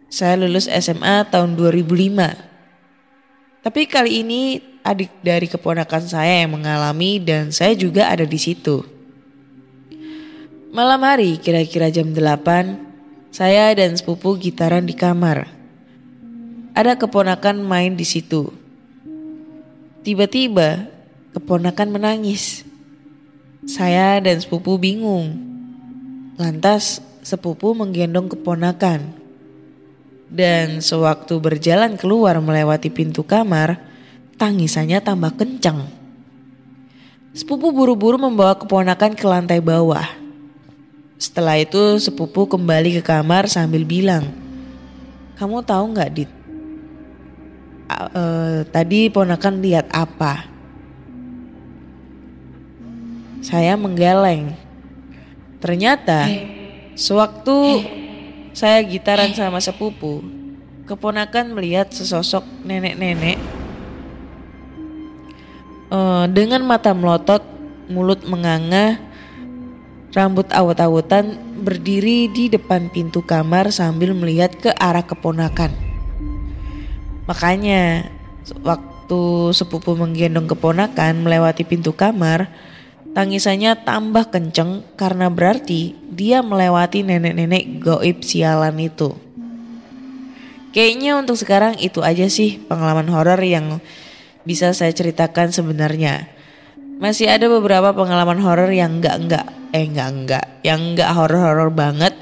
Saya 0.09 0.41
lulus 0.41 0.65
SMA 0.65 1.29
tahun 1.29 1.53
2005. 1.53 3.61
Tapi 3.61 3.81
kali 3.85 4.25
ini 4.25 4.57
adik 4.81 5.21
dari 5.21 5.45
keponakan 5.45 6.03
saya 6.09 6.41
yang 6.41 6.57
mengalami 6.57 7.21
dan 7.21 7.53
saya 7.53 7.77
juga 7.77 8.09
ada 8.09 8.25
di 8.25 8.39
situ. 8.41 8.81
Malam 10.73 11.01
hari 11.05 11.37
kira-kira 11.37 11.93
jam 11.93 12.09
8, 12.09 12.89
saya 13.29 13.69
dan 13.77 13.93
sepupu 13.93 14.33
gitaran 14.41 14.85
di 14.85 14.97
kamar. 14.97 15.45
Ada 16.73 16.97
keponakan 16.97 17.61
main 17.61 17.93
di 17.93 18.05
situ. 18.05 18.49
Tiba-tiba 20.01 20.89
keponakan 21.37 22.01
menangis. 22.01 22.65
Saya 23.67 24.17
dan 24.23 24.41
sepupu 24.41 24.79
bingung. 24.81 25.37
Lantas 26.39 27.03
sepupu 27.21 27.75
menggendong 27.75 28.31
keponakan. 28.31 29.18
Dan 30.29 30.77
sewaktu 30.79 31.41
berjalan 31.41 31.97
keluar 31.97 32.37
melewati 32.37 32.93
pintu 32.93 33.25
kamar, 33.25 33.81
tangisannya 34.37 35.01
tambah 35.01 35.33
kencang. 35.33 35.89
Sepupu 37.33 37.73
buru-buru 37.73 38.21
membawa 38.21 38.53
keponakan 38.53 39.17
ke 39.17 39.25
lantai 39.25 39.57
bawah. 39.57 40.05
Setelah 41.17 41.59
itu 41.59 41.97
sepupu 41.97 42.45
kembali 42.45 43.01
ke 43.01 43.03
kamar 43.03 43.49
sambil 43.49 43.83
bilang, 43.83 44.29
kamu 45.35 45.65
tahu 45.65 45.97
nggak 45.97 46.11
dit? 46.13 46.31
Eh, 47.89 48.59
tadi 48.69 49.09
ponakan 49.09 49.65
lihat 49.65 49.89
apa? 49.89 50.45
Saya 53.41 53.73
menggeleng. 53.73 54.53
Ternyata 55.57 56.29
sewaktu 56.93 57.57
saya 58.53 58.81
gitaran 58.85 59.31
sama 59.33 59.61
sepupu, 59.61 60.23
keponakan 60.89 61.53
melihat 61.53 61.89
sesosok 61.93 62.41
nenek-nenek 62.65 63.37
eh, 65.93 66.25
dengan 66.33 66.61
mata 66.65 66.93
melotot, 66.93 67.41
mulut 67.89 68.25
menganga, 68.25 68.97
rambut 70.13 70.49
awut-awutan 70.49 71.37
berdiri 71.61 72.31
di 72.31 72.49
depan 72.49 72.89
pintu 72.89 73.21
kamar 73.21 73.69
sambil 73.69 74.15
melihat 74.17 74.55
ke 74.57 74.69
arah 74.73 75.05
keponakan. 75.05 75.69
Makanya 77.29 78.09
waktu 78.65 79.53
sepupu 79.53 79.93
menggendong 79.93 80.49
keponakan 80.49 81.21
melewati 81.21 81.61
pintu 81.61 81.93
kamar, 81.93 82.49
tangisannya 83.19 83.83
tambah 83.83 84.31
kenceng 84.31 84.95
karena 84.95 85.27
berarti 85.27 85.91
dia 86.07 86.39
melewati 86.39 87.03
nenek-nenek 87.03 87.83
goib 87.83 88.23
sialan 88.23 88.79
itu. 88.79 89.11
Kayaknya 90.71 91.19
untuk 91.19 91.35
sekarang 91.35 91.75
itu 91.83 91.99
aja 91.99 92.31
sih 92.31 92.63
pengalaman 92.63 93.11
horor 93.11 93.43
yang 93.43 93.83
bisa 94.47 94.71
saya 94.71 94.95
ceritakan 94.95 95.51
sebenarnya. 95.51 96.31
Masih 97.03 97.27
ada 97.27 97.51
beberapa 97.51 97.91
pengalaman 97.91 98.39
horor 98.39 98.71
yang 98.71 99.03
enggak 99.03 99.19
enggak 99.19 99.45
eh 99.75 99.83
enggak 99.83 100.09
enggak 100.15 100.45
yang 100.63 100.79
enggak 100.95 101.11
horor-horor 101.11 101.75
banget 101.75 102.15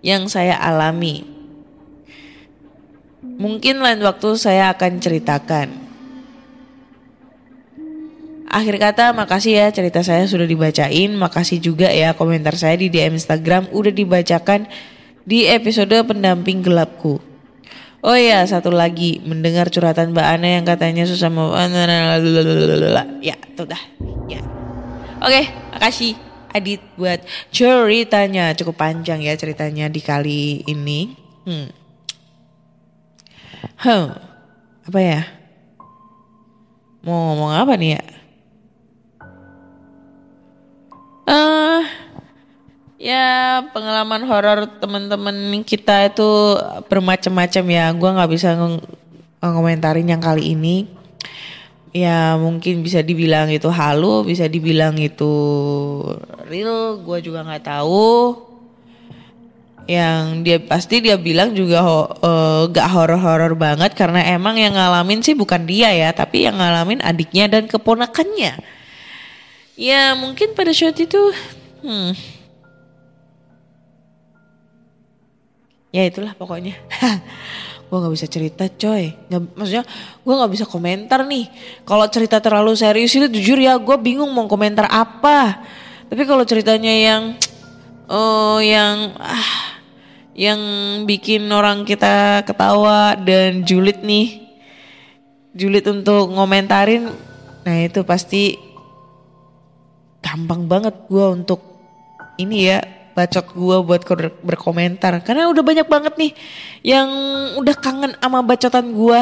yang 0.00 0.32
saya 0.32 0.56
alami. 0.56 1.28
Mungkin 3.20 3.84
lain 3.84 4.00
waktu 4.00 4.32
saya 4.40 4.72
akan 4.72 4.96
ceritakan. 4.96 5.87
Akhir 8.48 8.80
kata 8.80 9.12
makasih 9.12 9.60
ya 9.60 9.66
cerita 9.68 10.00
saya 10.00 10.24
sudah 10.24 10.48
dibacain. 10.48 11.12
Makasih 11.12 11.60
juga 11.60 11.92
ya 11.92 12.16
komentar 12.16 12.56
saya 12.56 12.80
di 12.80 12.88
DM 12.88 13.20
Instagram 13.20 13.68
udah 13.68 13.92
dibacakan 13.92 14.64
di 15.28 15.44
episode 15.44 15.92
pendamping 16.08 16.64
gelapku. 16.64 17.20
Oh 18.00 18.16
iya 18.16 18.40
satu 18.48 18.72
lagi 18.72 19.20
mendengar 19.26 19.68
curhatan 19.68 20.16
Mbak 20.16 20.26
Ana 20.26 20.48
yang 20.48 20.64
katanya 20.64 21.04
susah 21.04 21.28
mau 21.28 21.52
ya 23.20 23.36
itu 23.36 23.62
dah 23.68 23.82
ya. 24.30 24.40
Oke 25.20 25.50
makasih 25.76 26.16
Adit 26.48 26.80
buat 26.96 27.20
ceritanya 27.52 28.56
cukup 28.56 28.80
panjang 28.80 29.20
ya 29.20 29.36
ceritanya 29.36 29.92
di 29.92 30.00
kali 30.00 30.64
ini. 30.64 31.12
Hmm. 31.44 31.68
Huh, 33.78 34.16
apa 34.88 34.98
ya? 34.98 35.20
Mau 37.04 37.36
ngomong 37.36 37.52
apa 37.52 37.76
nih 37.76 38.00
ya? 38.00 38.02
Eh, 41.28 41.80
ya 42.96 43.60
pengalaman 43.76 44.24
horor 44.24 44.64
teman-teman 44.80 45.60
kita 45.60 46.08
itu 46.08 46.56
bermacam-macam 46.88 47.64
ya. 47.68 47.86
Gua 47.92 48.10
nggak 48.16 48.32
bisa 48.32 48.56
ng- 48.56 48.80
ngomentarin 49.44 50.08
yang 50.08 50.24
kali 50.24 50.56
ini. 50.56 50.88
Ya 51.92 52.36
mungkin 52.40 52.80
bisa 52.80 53.04
dibilang 53.04 53.52
itu 53.52 53.68
halu, 53.68 54.24
bisa 54.24 54.48
dibilang 54.48 54.96
itu 54.96 55.32
real. 56.48 57.00
Gua 57.04 57.20
juga 57.20 57.44
nggak 57.44 57.64
tahu. 57.68 58.48
Yang 59.88 60.20
dia 60.44 60.58
pasti 60.60 61.00
dia 61.00 61.16
bilang 61.16 61.56
juga 61.56 61.80
ho, 61.80 62.12
eh, 62.20 62.62
gak 62.76 62.88
horor-horor 62.92 63.56
banget 63.56 63.96
karena 63.96 64.20
emang 64.36 64.60
yang 64.60 64.76
ngalamin 64.76 65.24
sih 65.24 65.32
bukan 65.32 65.64
dia 65.64 65.88
ya, 65.96 66.12
tapi 66.12 66.44
yang 66.44 66.60
ngalamin 66.60 67.00
adiknya 67.00 67.48
dan 67.48 67.64
keponakannya. 67.64 68.77
Ya 69.78 70.18
mungkin 70.18 70.58
pada 70.58 70.74
saat 70.74 70.98
itu 70.98 71.22
hmm, 71.86 72.10
Ya 75.94 76.04
itulah 76.04 76.36
pokoknya. 76.36 76.76
Gue 77.88 77.96
gak 78.04 78.12
bisa 78.12 78.28
cerita 78.28 78.68
coy. 78.68 79.16
Nggak, 79.32 79.42
Maksudnya 79.56 79.84
gue 80.20 80.34
gak 80.36 80.52
bisa 80.52 80.68
komentar 80.68 81.24
nih. 81.24 81.48
Kalau 81.88 82.04
cerita 82.12 82.36
terlalu 82.36 82.76
serius 82.76 83.16
itu 83.16 83.32
jujur 83.32 83.56
ya 83.56 83.80
Gue 83.80 83.96
bingung 83.96 84.28
mau 84.28 84.44
komentar 84.44 84.84
apa. 84.92 85.64
Tapi 86.12 86.22
kalau 86.28 86.44
ceritanya 86.44 86.92
yang 86.92 87.22
Oh 88.12 88.60
yang 88.60 89.16
ah, 89.16 89.80
Yang 90.36 90.60
bikin 91.08 91.48
orang 91.48 91.88
kita 91.88 92.44
ketawa 92.44 93.16
Dan 93.16 93.64
julid 93.64 94.04
nih. 94.04 94.44
Julid 95.56 95.88
untuk 95.88 96.28
ngomentarin 96.28 97.08
Nah 97.64 97.76
itu 97.88 98.04
pasti 98.04 98.67
gampang 100.28 100.68
banget 100.68 100.94
gue 101.08 101.24
untuk 101.32 101.64
ini 102.36 102.68
ya 102.68 102.84
bacot 103.16 103.46
gue 103.50 103.76
buat 103.82 104.02
ber- 104.04 104.38
berkomentar. 104.44 105.18
Karena 105.24 105.48
udah 105.48 105.64
banyak 105.64 105.88
banget 105.88 106.14
nih 106.20 106.32
yang 106.84 107.08
udah 107.58 107.74
kangen 107.80 108.12
sama 108.20 108.44
bacotan 108.44 108.92
gue 108.92 109.20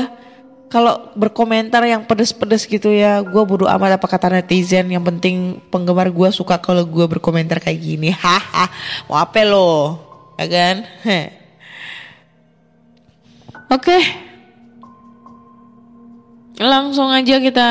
kalau 0.66 1.14
berkomentar 1.14 1.78
yang 1.86 2.02
pedes-pedes 2.02 2.66
gitu 2.66 2.90
ya 2.90 3.22
gue 3.22 3.42
bodo 3.46 3.70
amat 3.70 3.96
apa 3.96 4.06
kata 4.10 4.36
netizen. 4.36 4.90
Yang 4.90 5.04
penting 5.14 5.36
penggemar 5.70 6.10
gue 6.10 6.28
suka 6.34 6.58
kalau 6.58 6.82
gue 6.84 7.06
berkomentar 7.06 7.62
kayak 7.62 7.80
gini. 7.80 8.10
Haha 8.22 8.66
mau 9.06 9.16
apa 9.16 9.40
lo 9.46 9.96
ya 10.36 10.46
kan? 10.50 10.76
Oke. 13.78 13.98
Langsung 16.56 17.12
aja 17.12 17.36
kita 17.36 17.68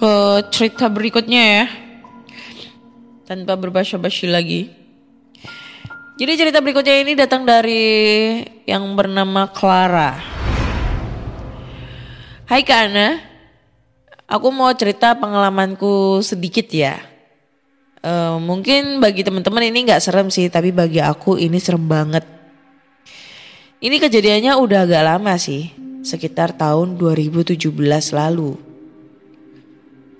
ke 0.00 0.12
cerita 0.52 0.88
berikutnya 0.88 1.42
ya 1.44 1.89
tanpa 3.30 3.54
berbasa-basi 3.54 4.26
lagi. 4.26 4.66
Jadi 6.18 6.32
cerita 6.34 6.58
berikutnya 6.58 6.98
ini 6.98 7.14
datang 7.14 7.46
dari 7.46 8.42
yang 8.66 8.82
bernama 8.98 9.46
Clara. 9.54 10.18
Hai 12.50 12.66
Kak 12.66 12.80
Ana, 12.90 13.22
aku 14.26 14.50
mau 14.50 14.74
cerita 14.74 15.14
pengalamanku 15.14 16.18
sedikit 16.26 16.66
ya. 16.74 16.98
Eh, 18.02 18.36
mungkin 18.42 18.98
bagi 18.98 19.22
teman-teman 19.22 19.62
ini 19.62 19.86
nggak 19.86 20.02
serem 20.02 20.26
sih, 20.26 20.50
tapi 20.50 20.74
bagi 20.74 20.98
aku 20.98 21.38
ini 21.38 21.62
serem 21.62 21.86
banget. 21.86 22.26
Ini 23.78 23.96
kejadiannya 24.02 24.58
udah 24.58 24.90
agak 24.90 25.06
lama 25.06 25.38
sih, 25.38 25.70
sekitar 26.02 26.58
tahun 26.58 26.98
2017 26.98 27.62
lalu. 28.10 28.69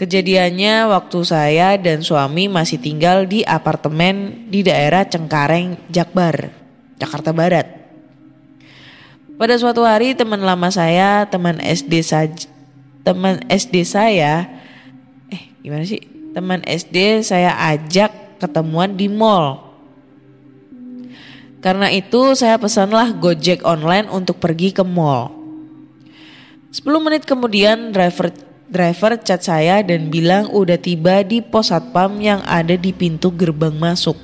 Kejadiannya 0.01 0.89
waktu 0.89 1.19
saya 1.29 1.77
dan 1.77 2.01
suami 2.01 2.49
masih 2.49 2.81
tinggal 2.81 3.29
di 3.29 3.45
apartemen 3.45 4.49
di 4.49 4.65
daerah 4.65 5.05
Cengkareng, 5.05 5.77
Jakbar, 5.93 6.49
Jakarta 6.97 7.37
Barat. 7.37 7.69
Pada 9.37 9.61
suatu 9.61 9.85
hari 9.85 10.17
teman 10.17 10.41
lama 10.41 10.73
saya, 10.73 11.29
teman 11.29 11.61
SD 11.61 12.01
saja, 12.01 12.49
teman 13.05 13.45
SD 13.53 13.85
saya, 13.85 14.49
eh 15.29 15.53
gimana 15.61 15.85
sih? 15.85 16.01
Teman 16.33 16.65
SD 16.65 17.21
saya 17.21 17.53
ajak 17.69 18.41
ketemuan 18.41 18.97
di 18.97 19.05
mall. 19.13 19.69
Karena 21.61 21.93
itu 21.93 22.33
saya 22.33 22.57
pesanlah 22.57 23.13
Gojek 23.13 23.69
online 23.69 24.09
untuk 24.09 24.41
pergi 24.41 24.73
ke 24.73 24.81
mall. 24.81 25.29
10 26.73 26.89
menit 27.05 27.29
kemudian 27.29 27.93
driver 27.93 28.33
driver 28.71 29.19
chat 29.19 29.43
saya 29.43 29.83
dan 29.83 30.09
bilang 30.09 30.47
udah 30.55 30.79
tiba 30.79 31.27
di 31.27 31.43
pos 31.43 31.75
satpam 31.75 32.23
yang 32.23 32.39
ada 32.47 32.79
di 32.79 32.95
pintu 32.95 33.35
gerbang 33.35 33.75
masuk. 33.75 34.15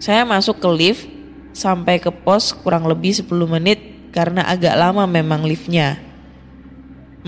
Saya 0.00 0.24
masuk 0.24 0.56
ke 0.64 0.68
lift 0.72 1.04
sampai 1.52 2.00
ke 2.00 2.08
pos 2.08 2.56
kurang 2.56 2.88
lebih 2.88 3.12
10 3.12 3.28
menit 3.44 4.10
karena 4.10 4.48
agak 4.48 4.72
lama 4.72 5.04
memang 5.04 5.44
liftnya. 5.44 6.00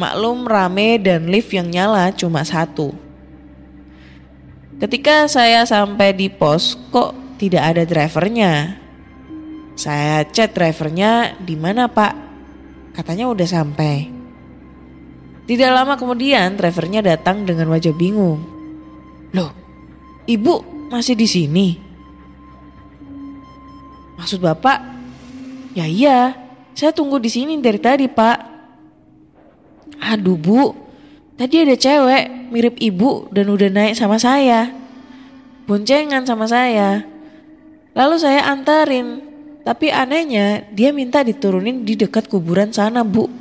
Maklum 0.01 0.49
rame 0.49 0.97
dan 0.97 1.29
lift 1.29 1.53
yang 1.53 1.69
nyala 1.69 2.09
cuma 2.17 2.41
satu. 2.49 2.97
Ketika 4.81 5.29
saya 5.29 5.67
sampai 5.69 6.17
di 6.17 6.33
pos 6.33 6.79
kok 6.89 7.37
tidak 7.37 7.77
ada 7.77 7.83
drivernya. 7.85 8.81
Saya 9.79 10.27
chat 10.27 10.55
drivernya 10.55 11.39
di 11.39 11.55
mana 11.55 11.87
pak? 11.87 12.15
Katanya 12.95 13.31
udah 13.31 13.47
sampai. 13.47 14.18
Tidak 15.49 15.71
lama 15.73 15.97
kemudian 15.97 16.61
drivernya 16.61 17.01
datang 17.01 17.49
dengan 17.49 17.73
wajah 17.73 17.97
bingung. 17.97 18.45
Loh, 19.33 19.49
ibu 20.29 20.61
masih 20.93 21.17
di 21.17 21.25
sini? 21.25 21.69
Maksud 24.21 24.45
bapak? 24.45 24.79
Ya 25.73 25.89
iya, 25.89 26.37
saya 26.77 26.93
tunggu 26.93 27.17
di 27.17 27.33
sini 27.33 27.57
dari 27.65 27.81
tadi 27.81 28.05
pak. 28.13 28.39
Aduh 30.05 30.37
bu, 30.37 30.77
tadi 31.41 31.65
ada 31.65 31.81
cewek 31.81 32.53
mirip 32.53 32.77
ibu 32.77 33.33
dan 33.33 33.49
udah 33.49 33.73
naik 33.73 33.95
sama 33.97 34.21
saya. 34.21 34.69
Boncengan 35.65 36.29
sama 36.29 36.45
saya. 36.45 37.09
Lalu 37.97 38.17
saya 38.21 38.45
antarin. 38.53 39.25
Tapi 39.65 39.93
anehnya 39.93 40.65
dia 40.73 40.93
minta 40.93 41.25
diturunin 41.25 41.89
di 41.89 41.97
dekat 41.97 42.29
kuburan 42.29 42.69
sana 42.69 43.01
bu. 43.01 43.38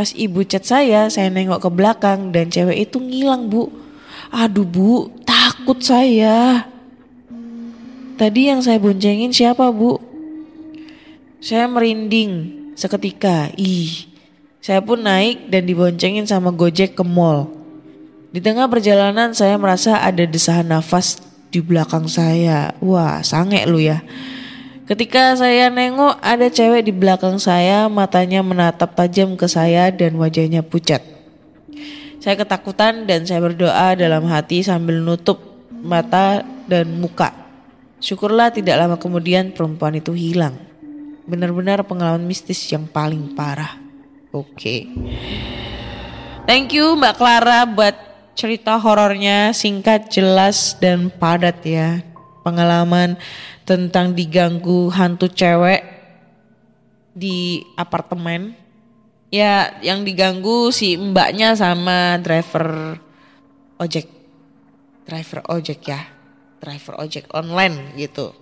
Pas 0.00 0.16
ibu 0.16 0.40
chat 0.48 0.64
saya, 0.64 1.12
saya 1.12 1.28
nengok 1.28 1.60
ke 1.60 1.68
belakang 1.68 2.32
dan 2.32 2.48
cewek 2.48 2.88
itu 2.88 2.96
ngilang 2.96 3.52
bu. 3.52 3.68
Aduh 4.32 4.64
bu, 4.64 5.12
takut 5.28 5.76
saya. 5.84 6.64
Tadi 8.16 8.48
yang 8.48 8.64
saya 8.64 8.80
boncengin 8.80 9.28
siapa 9.28 9.68
bu? 9.68 10.00
Saya 11.44 11.68
merinding 11.68 12.48
seketika. 12.80 13.52
Ih, 13.60 14.08
saya 14.64 14.80
pun 14.80 15.04
naik 15.04 15.52
dan 15.52 15.68
diboncengin 15.68 16.24
sama 16.24 16.48
Gojek 16.48 16.96
ke 16.96 17.04
mall. 17.04 17.52
Di 18.32 18.40
tengah 18.40 18.72
perjalanan 18.72 19.36
saya 19.36 19.60
merasa 19.60 20.00
ada 20.00 20.24
desahan 20.24 20.64
nafas 20.64 21.20
di 21.52 21.60
belakang 21.60 22.08
saya. 22.08 22.72
Wah, 22.80 23.20
sange 23.20 23.60
lu 23.68 23.76
ya. 23.76 24.00
Ketika 24.90 25.38
saya 25.38 25.70
nengok 25.70 26.18
ada 26.18 26.50
cewek 26.50 26.82
di 26.82 26.90
belakang 26.90 27.38
saya, 27.38 27.86
matanya 27.86 28.42
menatap 28.42 28.98
tajam 28.98 29.38
ke 29.38 29.46
saya 29.46 29.94
dan 29.94 30.18
wajahnya 30.18 30.66
pucat. 30.66 30.98
Saya 32.18 32.34
ketakutan 32.34 33.06
dan 33.06 33.22
saya 33.22 33.38
berdoa 33.38 33.94
dalam 33.94 34.26
hati 34.26 34.66
sambil 34.66 34.98
nutup 34.98 35.38
mata 35.70 36.42
dan 36.66 36.90
muka. 36.98 37.30
Syukurlah 38.02 38.50
tidak 38.50 38.82
lama 38.82 38.98
kemudian 38.98 39.54
perempuan 39.54 39.94
itu 39.94 40.10
hilang. 40.10 40.58
Benar-benar 41.22 41.86
pengalaman 41.86 42.26
mistis 42.26 42.58
yang 42.74 42.90
paling 42.90 43.38
parah. 43.38 43.78
Oke. 44.34 44.90
Thank 46.50 46.74
you 46.74 46.98
Mbak 46.98 47.14
Clara 47.14 47.62
buat 47.62 47.94
cerita 48.34 48.74
horornya 48.74 49.54
singkat, 49.54 50.10
jelas 50.10 50.74
dan 50.82 51.14
padat 51.14 51.62
ya. 51.62 52.09
Pengalaman 52.40 53.20
tentang 53.68 54.16
diganggu 54.16 54.88
hantu 54.88 55.28
cewek 55.28 55.84
di 57.12 57.64
apartemen. 57.76 58.56
Ya, 59.30 59.78
yang 59.78 60.02
diganggu 60.02 60.74
si 60.74 60.98
mbaknya 60.98 61.54
sama 61.54 62.18
driver 62.18 62.98
ojek. 63.78 64.10
Driver 65.06 65.40
ojek 65.46 65.80
ya. 65.86 66.00
Driver 66.58 66.98
ojek 66.98 67.30
online 67.30 67.94
gitu. 67.94 68.34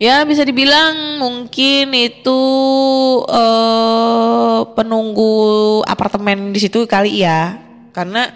Ya 0.00 0.24
bisa 0.24 0.48
dibilang 0.48 1.20
mungkin 1.20 1.92
itu 1.92 2.40
eh, 3.28 4.60
penunggu 4.72 5.36
apartemen 5.84 6.56
di 6.56 6.58
situ 6.64 6.88
kali 6.88 7.20
ya. 7.20 7.60
Karena 7.92 8.32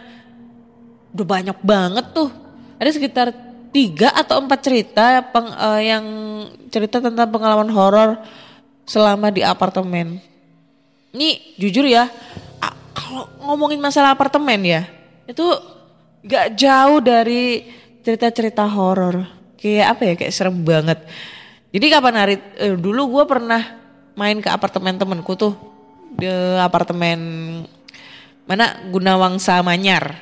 udah 1.16 1.24
banyak 1.24 1.58
banget 1.64 2.06
tuh. 2.12 2.43
Ada 2.84 3.00
sekitar 3.00 3.32
tiga 3.72 4.12
atau 4.12 4.44
empat 4.44 4.60
cerita 4.60 5.24
peng, 5.32 5.48
uh, 5.48 5.80
yang 5.80 6.04
cerita 6.68 7.00
tentang 7.00 7.32
pengalaman 7.32 7.72
horor 7.72 8.20
selama 8.84 9.32
di 9.32 9.40
apartemen. 9.40 10.20
Ini 11.16 11.56
jujur 11.56 11.88
ya, 11.88 12.12
kalau 12.92 13.24
ngomongin 13.40 13.80
masalah 13.80 14.12
apartemen 14.12 14.60
ya, 14.68 14.84
itu 15.24 15.48
gak 16.28 16.60
jauh 16.60 17.00
dari 17.00 17.72
cerita-cerita 18.04 18.68
horor. 18.68 19.24
Kayak 19.56 19.96
apa 19.96 20.02
ya, 20.04 20.14
kayak 20.20 20.34
serem 20.36 20.60
banget. 20.60 21.00
Jadi 21.72 21.86
kapan 21.88 22.14
hari 22.20 22.36
eh, 22.60 22.76
dulu 22.76 23.16
gue 23.16 23.24
pernah 23.24 23.80
main 24.12 24.44
ke 24.44 24.52
apartemen 24.52 25.00
temenku 25.00 25.32
tuh 25.40 25.56
di 26.12 26.28
apartemen 26.60 27.18
mana 28.44 28.76
Gunawangsa 28.92 29.64
Manyar 29.64 30.20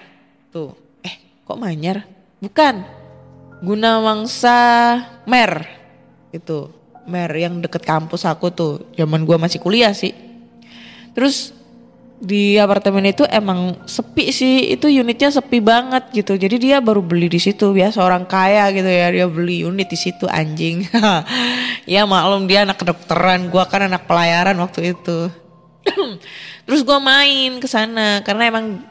tuh. 0.55 0.79
Eh 1.03 1.43
kok 1.43 1.59
Manyar? 1.59 2.22
Bukan. 2.43 2.83
Gunawangsa 3.63 4.59
Mer. 5.31 5.63
Itu. 6.35 6.75
Mer 7.07 7.31
yang 7.39 7.63
deket 7.63 7.87
kampus 7.87 8.27
aku 8.27 8.51
tuh. 8.51 8.73
Zaman 8.99 9.23
gua 9.23 9.39
masih 9.39 9.63
kuliah 9.63 9.95
sih. 9.95 10.11
Terus 11.15 11.55
di 12.23 12.55
apartemen 12.59 13.07
itu 13.07 13.23
emang 13.31 13.87
sepi 13.87 14.35
sih. 14.35 14.75
Itu 14.75 14.91
unitnya 14.91 15.31
sepi 15.31 15.63
banget 15.63 16.11
gitu. 16.11 16.35
Jadi 16.35 16.59
dia 16.59 16.83
baru 16.83 16.99
beli 16.99 17.31
di 17.31 17.39
situ. 17.39 17.71
Biasa 17.71 18.03
orang 18.03 18.27
kaya 18.27 18.67
gitu 18.75 18.91
ya. 18.91 19.15
Dia 19.15 19.31
beli 19.31 19.63
unit 19.63 19.87
di 19.87 19.99
situ 19.99 20.27
anjing. 20.27 20.83
Ya 21.83 22.07
maklum 22.07 22.47
dia 22.47 22.63
anak 22.63 22.79
kedokteran. 22.79 23.51
Gua 23.51 23.67
kan 23.67 23.91
anak 23.91 24.07
pelayaran 24.07 24.55
waktu 24.63 24.95
itu. 24.95 25.27
Terus 26.67 26.87
gua 26.87 27.03
main 27.03 27.59
ke 27.59 27.67
sana. 27.67 28.23
Karena 28.23 28.51
emang 28.51 28.87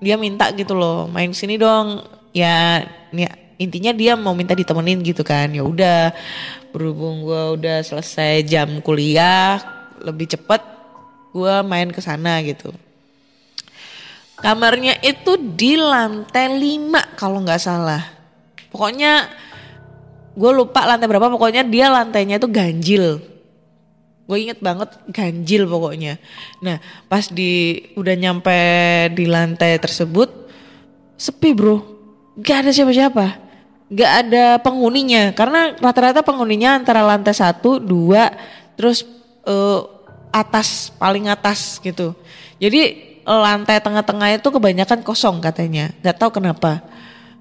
dia 0.00 0.16
minta 0.16 0.48
gitu 0.56 0.72
loh. 0.72 1.04
Main 1.08 1.36
sini 1.36 1.60
dong 1.60 2.19
ya 2.30 2.84
ya 3.10 3.30
intinya 3.60 3.92
dia 3.92 4.16
mau 4.16 4.32
minta 4.32 4.56
ditemenin 4.56 5.04
gitu 5.04 5.20
kan. 5.20 5.52
Ya 5.52 5.60
udah 5.60 6.16
berhubung 6.72 7.28
gue 7.28 7.60
udah 7.60 7.84
selesai 7.84 8.48
jam 8.48 8.80
kuliah 8.80 9.60
lebih 10.00 10.32
cepet 10.32 10.62
gue 11.36 11.54
main 11.68 11.92
ke 11.92 12.00
sana 12.00 12.40
gitu. 12.40 12.72
Kamarnya 14.40 14.96
itu 15.04 15.36
di 15.36 15.76
lantai 15.76 16.48
5 16.48 17.20
kalau 17.20 17.44
nggak 17.44 17.60
salah. 17.60 18.00
Pokoknya 18.72 19.28
gue 20.32 20.50
lupa 20.56 20.88
lantai 20.88 21.04
berapa 21.04 21.28
pokoknya 21.28 21.68
dia 21.68 21.92
lantainya 21.92 22.40
itu 22.40 22.48
ganjil. 22.48 23.20
Gue 24.24 24.46
inget 24.48 24.64
banget 24.64 24.96
ganjil 25.12 25.68
pokoknya. 25.68 26.16
Nah 26.64 26.80
pas 27.12 27.28
di 27.28 27.76
udah 27.92 28.14
nyampe 28.16 28.56
di 29.12 29.28
lantai 29.28 29.76
tersebut 29.76 30.32
sepi 31.20 31.52
bro 31.52 31.99
gak 32.38 32.66
ada 32.66 32.70
siapa-siapa. 32.70 33.26
Nggak 33.90 34.12
ada 34.22 34.44
penghuninya. 34.62 35.34
Karena 35.34 35.74
rata-rata 35.74 36.22
penghuninya 36.22 36.78
antara 36.78 37.02
lantai 37.02 37.34
satu 37.34 37.82
dua 37.82 38.30
terus 38.78 39.02
uh, 39.42 39.82
atas 40.30 40.94
paling 40.94 41.26
atas 41.26 41.82
gitu. 41.82 42.14
Jadi 42.62 43.10
lantai 43.26 43.82
tengah-tengah 43.82 44.38
itu 44.38 44.46
kebanyakan 44.46 45.02
kosong 45.02 45.42
katanya. 45.42 45.90
Nggak 46.06 46.16
tahu 46.22 46.30
kenapa. 46.38 46.86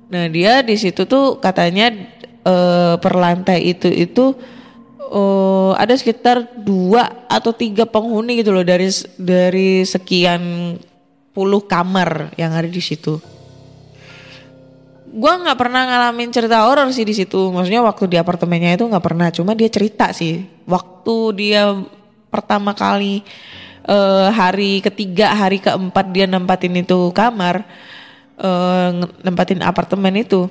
Nah 0.10 0.26
dia 0.26 0.66
di 0.66 0.74
situ 0.74 1.06
tuh 1.06 1.38
katanya 1.38 1.94
uh, 2.50 2.98
per 2.98 3.14
lantai 3.14 3.70
itu 3.70 3.86
itu 3.86 4.34
uh, 5.10 5.78
ada 5.78 5.94
sekitar 5.94 6.50
dua 6.58 7.30
atau 7.30 7.54
tiga 7.54 7.86
penghuni 7.86 8.42
gitu 8.42 8.50
loh 8.50 8.66
dari 8.66 8.90
dari 9.22 9.86
sekian 9.86 10.76
puluh 11.30 11.62
kamar 11.62 12.34
yang 12.42 12.58
ada 12.58 12.66
di 12.66 12.82
situ 12.82 13.22
gue 15.10 15.34
nggak 15.42 15.58
pernah 15.58 15.90
ngalamin 15.90 16.30
cerita 16.30 16.62
horor 16.70 16.94
sih 16.94 17.06
di 17.06 17.18
situ. 17.18 17.50
Maksudnya 17.50 17.82
waktu 17.82 18.06
di 18.06 18.18
apartemennya 18.22 18.78
itu 18.78 18.86
nggak 18.86 19.06
pernah. 19.06 19.28
Cuma 19.34 19.58
dia 19.58 19.70
cerita 19.70 20.14
sih. 20.14 20.46
Waktu 20.70 21.16
dia 21.34 21.74
pertama 22.30 22.78
kali 22.78 23.26
uh, 23.90 24.30
hari 24.30 24.86
ketiga, 24.86 25.34
hari 25.34 25.58
keempat 25.58 26.14
dia 26.14 26.30
nempatin 26.30 26.78
itu 26.78 27.10
kamar, 27.10 27.66
uh, 28.38 28.90
nempatin 29.26 29.66
apartemen 29.66 30.22
itu, 30.22 30.46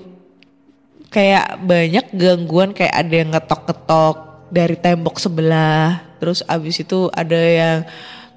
kayak 1.15 1.63
banyak 1.63 2.07
gangguan 2.11 2.75
kayak 2.75 2.95
ada 2.99 3.15
yang 3.15 3.31
ngetok-ketok 3.31 4.17
dari 4.51 4.75
tembok 4.75 5.23
sebelah. 5.23 6.03
Terus 6.19 6.43
abis 6.51 6.83
itu 6.83 7.07
ada 7.15 7.39
yang 7.39 7.79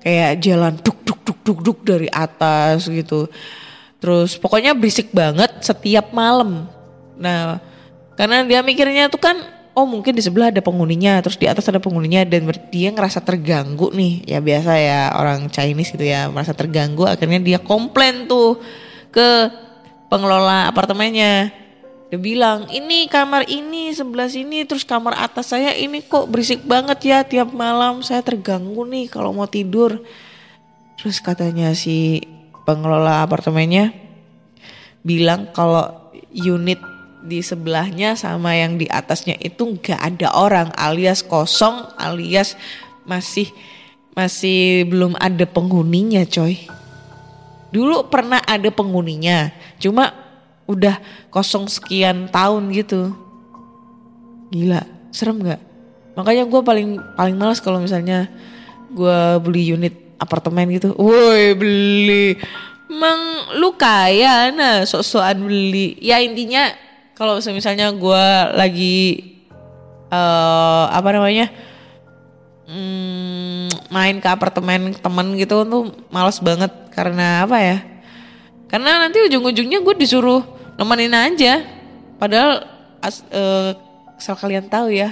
kayak 0.05 0.37
jalan 0.37 0.73
duk 0.77 0.97
duk 1.01 1.19
duk 1.25 1.39
duk 1.41 1.59
duk 1.65 1.79
dari 1.81 2.09
atas 2.09 2.89
gitu 2.89 3.29
Terus 4.01 4.33
pokoknya 4.41 4.73
berisik 4.73 5.13
banget 5.13 5.61
setiap 5.61 6.09
malam. 6.09 6.65
Nah, 7.21 7.61
karena 8.17 8.41
dia 8.41 8.65
mikirnya 8.65 9.13
tuh 9.13 9.21
kan 9.21 9.37
oh 9.77 9.85
mungkin 9.85 10.17
di 10.17 10.25
sebelah 10.25 10.49
ada 10.49 10.59
penghuninya, 10.59 11.21
terus 11.21 11.37
di 11.37 11.45
atas 11.45 11.69
ada 11.69 11.77
penghuninya 11.77 12.25
dan 12.25 12.49
dia 12.73 12.89
ngerasa 12.89 13.21
terganggu 13.21 13.93
nih. 13.93 14.25
Ya 14.25 14.41
biasa 14.41 14.73
ya 14.81 15.01
orang 15.13 15.47
Chinese 15.53 15.93
gitu 15.93 16.01
ya, 16.01 16.27
merasa 16.33 16.51
terganggu 16.57 17.05
akhirnya 17.05 17.39
dia 17.39 17.59
komplain 17.61 18.25
tuh 18.25 18.57
ke 19.13 19.53
pengelola 20.09 20.67
apartemennya. 20.67 21.53
Dia 22.11 22.19
bilang, 22.19 22.67
ini 22.67 23.07
kamar 23.07 23.47
ini 23.47 23.95
sebelah 23.95 24.27
sini, 24.27 24.67
terus 24.67 24.83
kamar 24.83 25.15
atas 25.15 25.55
saya 25.55 25.71
ini 25.71 26.03
kok 26.03 26.27
berisik 26.27 26.67
banget 26.67 26.99
ya 27.07 27.23
tiap 27.23 27.55
malam. 27.55 28.03
Saya 28.03 28.19
terganggu 28.19 28.83
nih 28.83 29.07
kalau 29.07 29.31
mau 29.31 29.47
tidur. 29.47 30.03
Terus 30.99 31.23
katanya 31.23 31.71
si 31.71 32.19
pengelola 32.67 33.25
apartemennya 33.25 33.93
bilang 35.01 35.49
kalau 35.51 36.13
unit 36.31 36.79
di 37.21 37.41
sebelahnya 37.45 38.17
sama 38.17 38.57
yang 38.57 38.81
di 38.81 38.89
atasnya 38.89 39.37
itu 39.37 39.77
nggak 39.77 39.97
ada 39.97 40.33
orang 40.33 40.73
alias 40.73 41.21
kosong 41.21 41.85
alias 42.01 42.57
masih 43.05 43.49
masih 44.11 44.85
belum 44.89 45.15
ada 45.17 45.47
penghuninya 45.47 46.27
coy. 46.27 46.59
Dulu 47.71 48.11
pernah 48.11 48.43
ada 48.43 48.67
penghuninya, 48.67 49.55
cuma 49.79 50.11
udah 50.67 50.99
kosong 51.31 51.71
sekian 51.71 52.27
tahun 52.27 52.67
gitu. 52.75 53.15
Gila, 54.51 54.83
serem 55.15 55.39
nggak? 55.39 55.61
Makanya 56.19 56.43
gue 56.43 56.61
paling 56.61 56.99
paling 57.15 57.35
males 57.39 57.63
kalau 57.63 57.79
misalnya 57.79 58.27
gue 58.91 59.39
beli 59.39 59.71
unit 59.71 59.95
apartemen 60.21 60.69
gitu. 60.69 60.93
Woi 61.01 61.57
beli. 61.57 62.37
Emang 62.85 63.49
lu 63.57 63.73
kaya 63.73 64.53
nah 64.53 64.85
sok-sokan 64.85 65.41
beli. 65.41 65.97
Ya 65.97 66.21
intinya 66.21 66.69
kalau 67.17 67.41
misalnya 67.49 67.89
gue 67.89 68.25
lagi 68.53 68.97
eh 70.11 70.85
apa 70.91 71.09
namanya 71.15 71.49
mm, 72.69 73.89
main 73.89 74.21
ke 74.21 74.27
apartemen 74.29 74.93
temen 74.93 75.27
gitu 75.39 75.65
tuh 75.65 75.89
males 76.13 76.37
banget 76.37 76.69
karena 76.93 77.49
apa 77.49 77.57
ya? 77.57 77.77
Karena 78.69 79.03
nanti 79.03 79.19
ujung-ujungnya 79.27 79.83
gue 79.83 79.95
disuruh 79.99 80.45
nemenin 80.79 81.11
aja. 81.11 81.65
Padahal 82.15 82.63
as, 83.01 83.25
eh, 83.33 83.75
asal 84.15 84.37
kalian 84.37 84.69
tahu 84.69 84.93
ya, 84.93 85.11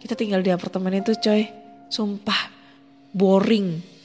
kita 0.00 0.16
tinggal 0.16 0.40
di 0.40 0.50
apartemen 0.50 1.04
itu 1.04 1.14
coy, 1.20 1.46
sumpah 1.92 2.50
boring. 3.12 3.95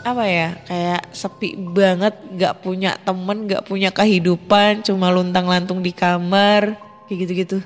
Apa 0.00 0.24
ya, 0.24 0.48
kayak 0.64 1.12
sepi 1.12 1.58
banget, 1.58 2.14
gak 2.38 2.64
punya 2.64 2.96
temen, 3.02 3.44
gak 3.44 3.66
punya 3.68 3.90
kehidupan, 3.92 4.86
cuma 4.86 5.12
luntang-lantung 5.12 5.84
di 5.84 5.92
kamar, 5.92 6.78
kayak 7.04 7.18
gitu-gitu. 7.26 7.58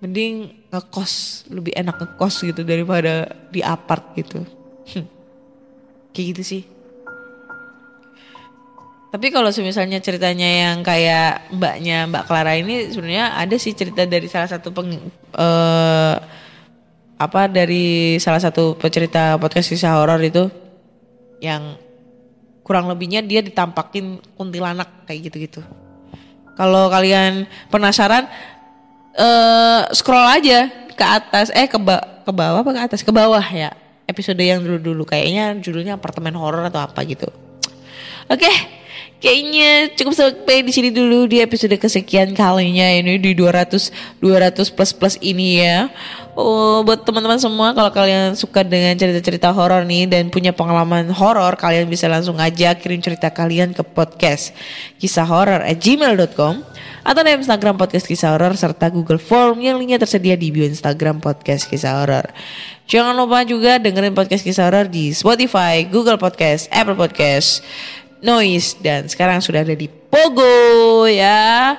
Mending 0.00 0.54
ngekos, 0.70 1.44
lebih 1.52 1.74
enak 1.76 1.98
ngekos 1.98 2.46
gitu 2.46 2.62
daripada 2.64 3.28
di 3.52 3.60
apart 3.60 4.16
gitu. 4.16 4.46
kayak 6.14 6.26
gitu 6.34 6.42
sih. 6.46 6.62
Tapi 9.08 9.32
kalau 9.32 9.48
misalnya 9.64 10.04
ceritanya 10.04 10.68
yang 10.68 10.84
kayak 10.84 11.48
mbaknya 11.56 12.04
Mbak 12.12 12.24
Clara 12.28 12.52
ini 12.60 12.92
sebenarnya 12.92 13.40
ada 13.40 13.56
sih 13.56 13.72
cerita 13.72 14.04
dari 14.04 14.28
salah 14.28 14.52
satu 14.52 14.68
peng, 14.68 15.00
eh, 15.32 16.16
apa 17.18 17.42
dari 17.48 18.20
salah 18.20 18.38
satu 18.38 18.76
pecerita 18.76 19.40
podcast 19.40 19.72
kisah 19.72 19.96
horor 19.96 20.20
itu 20.20 20.52
yang 21.38 21.78
kurang 22.62 22.90
lebihnya 22.90 23.24
dia 23.24 23.40
ditampakin 23.40 24.20
kuntilanak 24.36 25.08
kayak 25.08 25.32
gitu-gitu. 25.32 25.64
Kalau 26.58 26.90
kalian 26.90 27.46
penasaran 27.70 28.28
eh 29.18 29.82
scroll 29.94 30.26
aja 30.26 30.70
ke 30.94 31.04
atas 31.06 31.50
eh 31.54 31.66
ke, 31.66 31.78
ba- 31.78 32.22
ke 32.22 32.30
bawah 32.30 32.62
apa 32.62 32.70
ke 32.70 32.82
atas 32.92 33.00
ke 33.02 33.10
bawah 33.10 33.42
ya 33.42 33.74
episode 34.08 34.40
yang 34.40 34.64
dulu-dulu 34.64 35.04
kayaknya 35.04 35.54
judulnya 35.60 36.00
apartemen 36.00 36.32
horor 36.32 36.64
atau 36.64 36.80
apa 36.80 37.04
gitu. 37.04 37.28
Oke, 38.28 38.48
kayaknya 39.20 39.92
cukup 39.92 40.16
sampai 40.16 40.64
di 40.64 40.72
sini 40.72 40.88
dulu 40.88 41.28
di 41.28 41.44
episode 41.44 41.76
kesekian 41.76 42.32
kalinya 42.32 42.88
ini 42.88 43.20
di 43.20 43.36
200 43.36 44.20
200 44.20 44.74
plus 44.74 44.92
plus 44.96 45.14
ini 45.20 45.60
ya. 45.60 45.92
Oh, 46.38 46.86
buat 46.86 47.02
teman-teman 47.02 47.42
semua 47.42 47.74
kalau 47.74 47.90
kalian 47.90 48.38
suka 48.38 48.62
dengan 48.62 48.94
cerita-cerita 48.94 49.50
horor 49.50 49.82
nih 49.82 50.06
dan 50.06 50.30
punya 50.30 50.54
pengalaman 50.54 51.10
horor, 51.10 51.58
kalian 51.58 51.90
bisa 51.90 52.06
langsung 52.06 52.38
aja 52.38 52.78
kirim 52.78 53.02
cerita 53.02 53.26
kalian 53.26 53.74
ke 53.74 53.82
podcast 53.82 54.54
kisah 55.02 55.26
horor 55.26 55.66
at 55.66 55.74
gmail.com 55.82 56.62
atau 57.02 57.20
di 57.26 57.30
Instagram 57.34 57.74
podcast 57.74 58.06
kisah 58.06 58.38
horor 58.38 58.54
serta 58.54 58.86
Google 58.86 59.18
Form 59.18 59.58
yang 59.58 59.82
linknya 59.82 59.98
tersedia 59.98 60.38
di 60.38 60.54
bio 60.54 60.62
Instagram 60.62 61.18
podcast 61.18 61.66
kisah 61.66 62.06
horor. 62.06 62.30
Jangan 62.86 63.18
lupa 63.18 63.42
juga 63.42 63.82
dengerin 63.82 64.14
podcast 64.14 64.46
kisah 64.46 64.70
horor 64.70 64.86
di 64.86 65.10
Spotify, 65.10 65.82
Google 65.90 66.22
Podcast, 66.22 66.70
Apple 66.70 66.94
Podcast, 66.94 67.66
Noise 68.22 68.78
dan 68.78 69.10
sekarang 69.10 69.42
sudah 69.42 69.66
ada 69.66 69.74
di 69.74 69.90
Pogo 69.90 71.02
ya. 71.10 71.74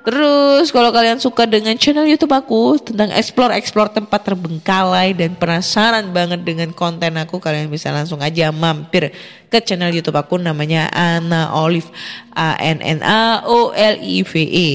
Terus 0.00 0.72
kalau 0.72 0.88
kalian 0.88 1.20
suka 1.20 1.44
dengan 1.44 1.76
channel 1.76 2.08
YouTube 2.08 2.32
aku 2.32 2.80
tentang 2.80 3.12
explore-explore 3.12 3.92
tempat 3.92 4.24
terbengkalai 4.24 5.12
dan 5.12 5.36
penasaran 5.36 6.08
banget 6.08 6.40
dengan 6.40 6.72
konten 6.72 7.20
aku, 7.20 7.36
kalian 7.36 7.68
bisa 7.68 7.92
langsung 7.92 8.24
aja 8.24 8.48
mampir 8.48 9.12
ke 9.52 9.60
channel 9.60 9.92
YouTube 9.92 10.16
aku 10.16 10.40
namanya 10.40 10.88
Ana 10.88 11.52
Olive 11.52 11.92
A 12.32 12.56
N 12.56 12.80
N 12.80 13.04
A 13.04 13.44
O 13.44 13.76
L 13.76 13.96
I 14.00 14.24
V 14.24 14.32
E. 14.40 14.68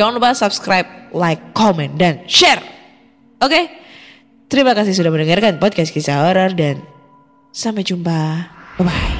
Jangan 0.00 0.16
lupa 0.16 0.32
subscribe, 0.32 0.88
like, 1.12 1.52
comment 1.52 1.92
dan 2.00 2.24
share. 2.24 2.64
Oke? 3.44 3.68
Terima 4.48 4.72
kasih 4.72 4.96
sudah 4.96 5.12
mendengarkan 5.12 5.60
podcast 5.60 5.92
kisah 5.92 6.24
horor 6.24 6.56
dan 6.56 6.80
sampai 7.52 7.84
jumpa. 7.84 8.48
Bye 8.80 8.88
bye. 8.88 9.19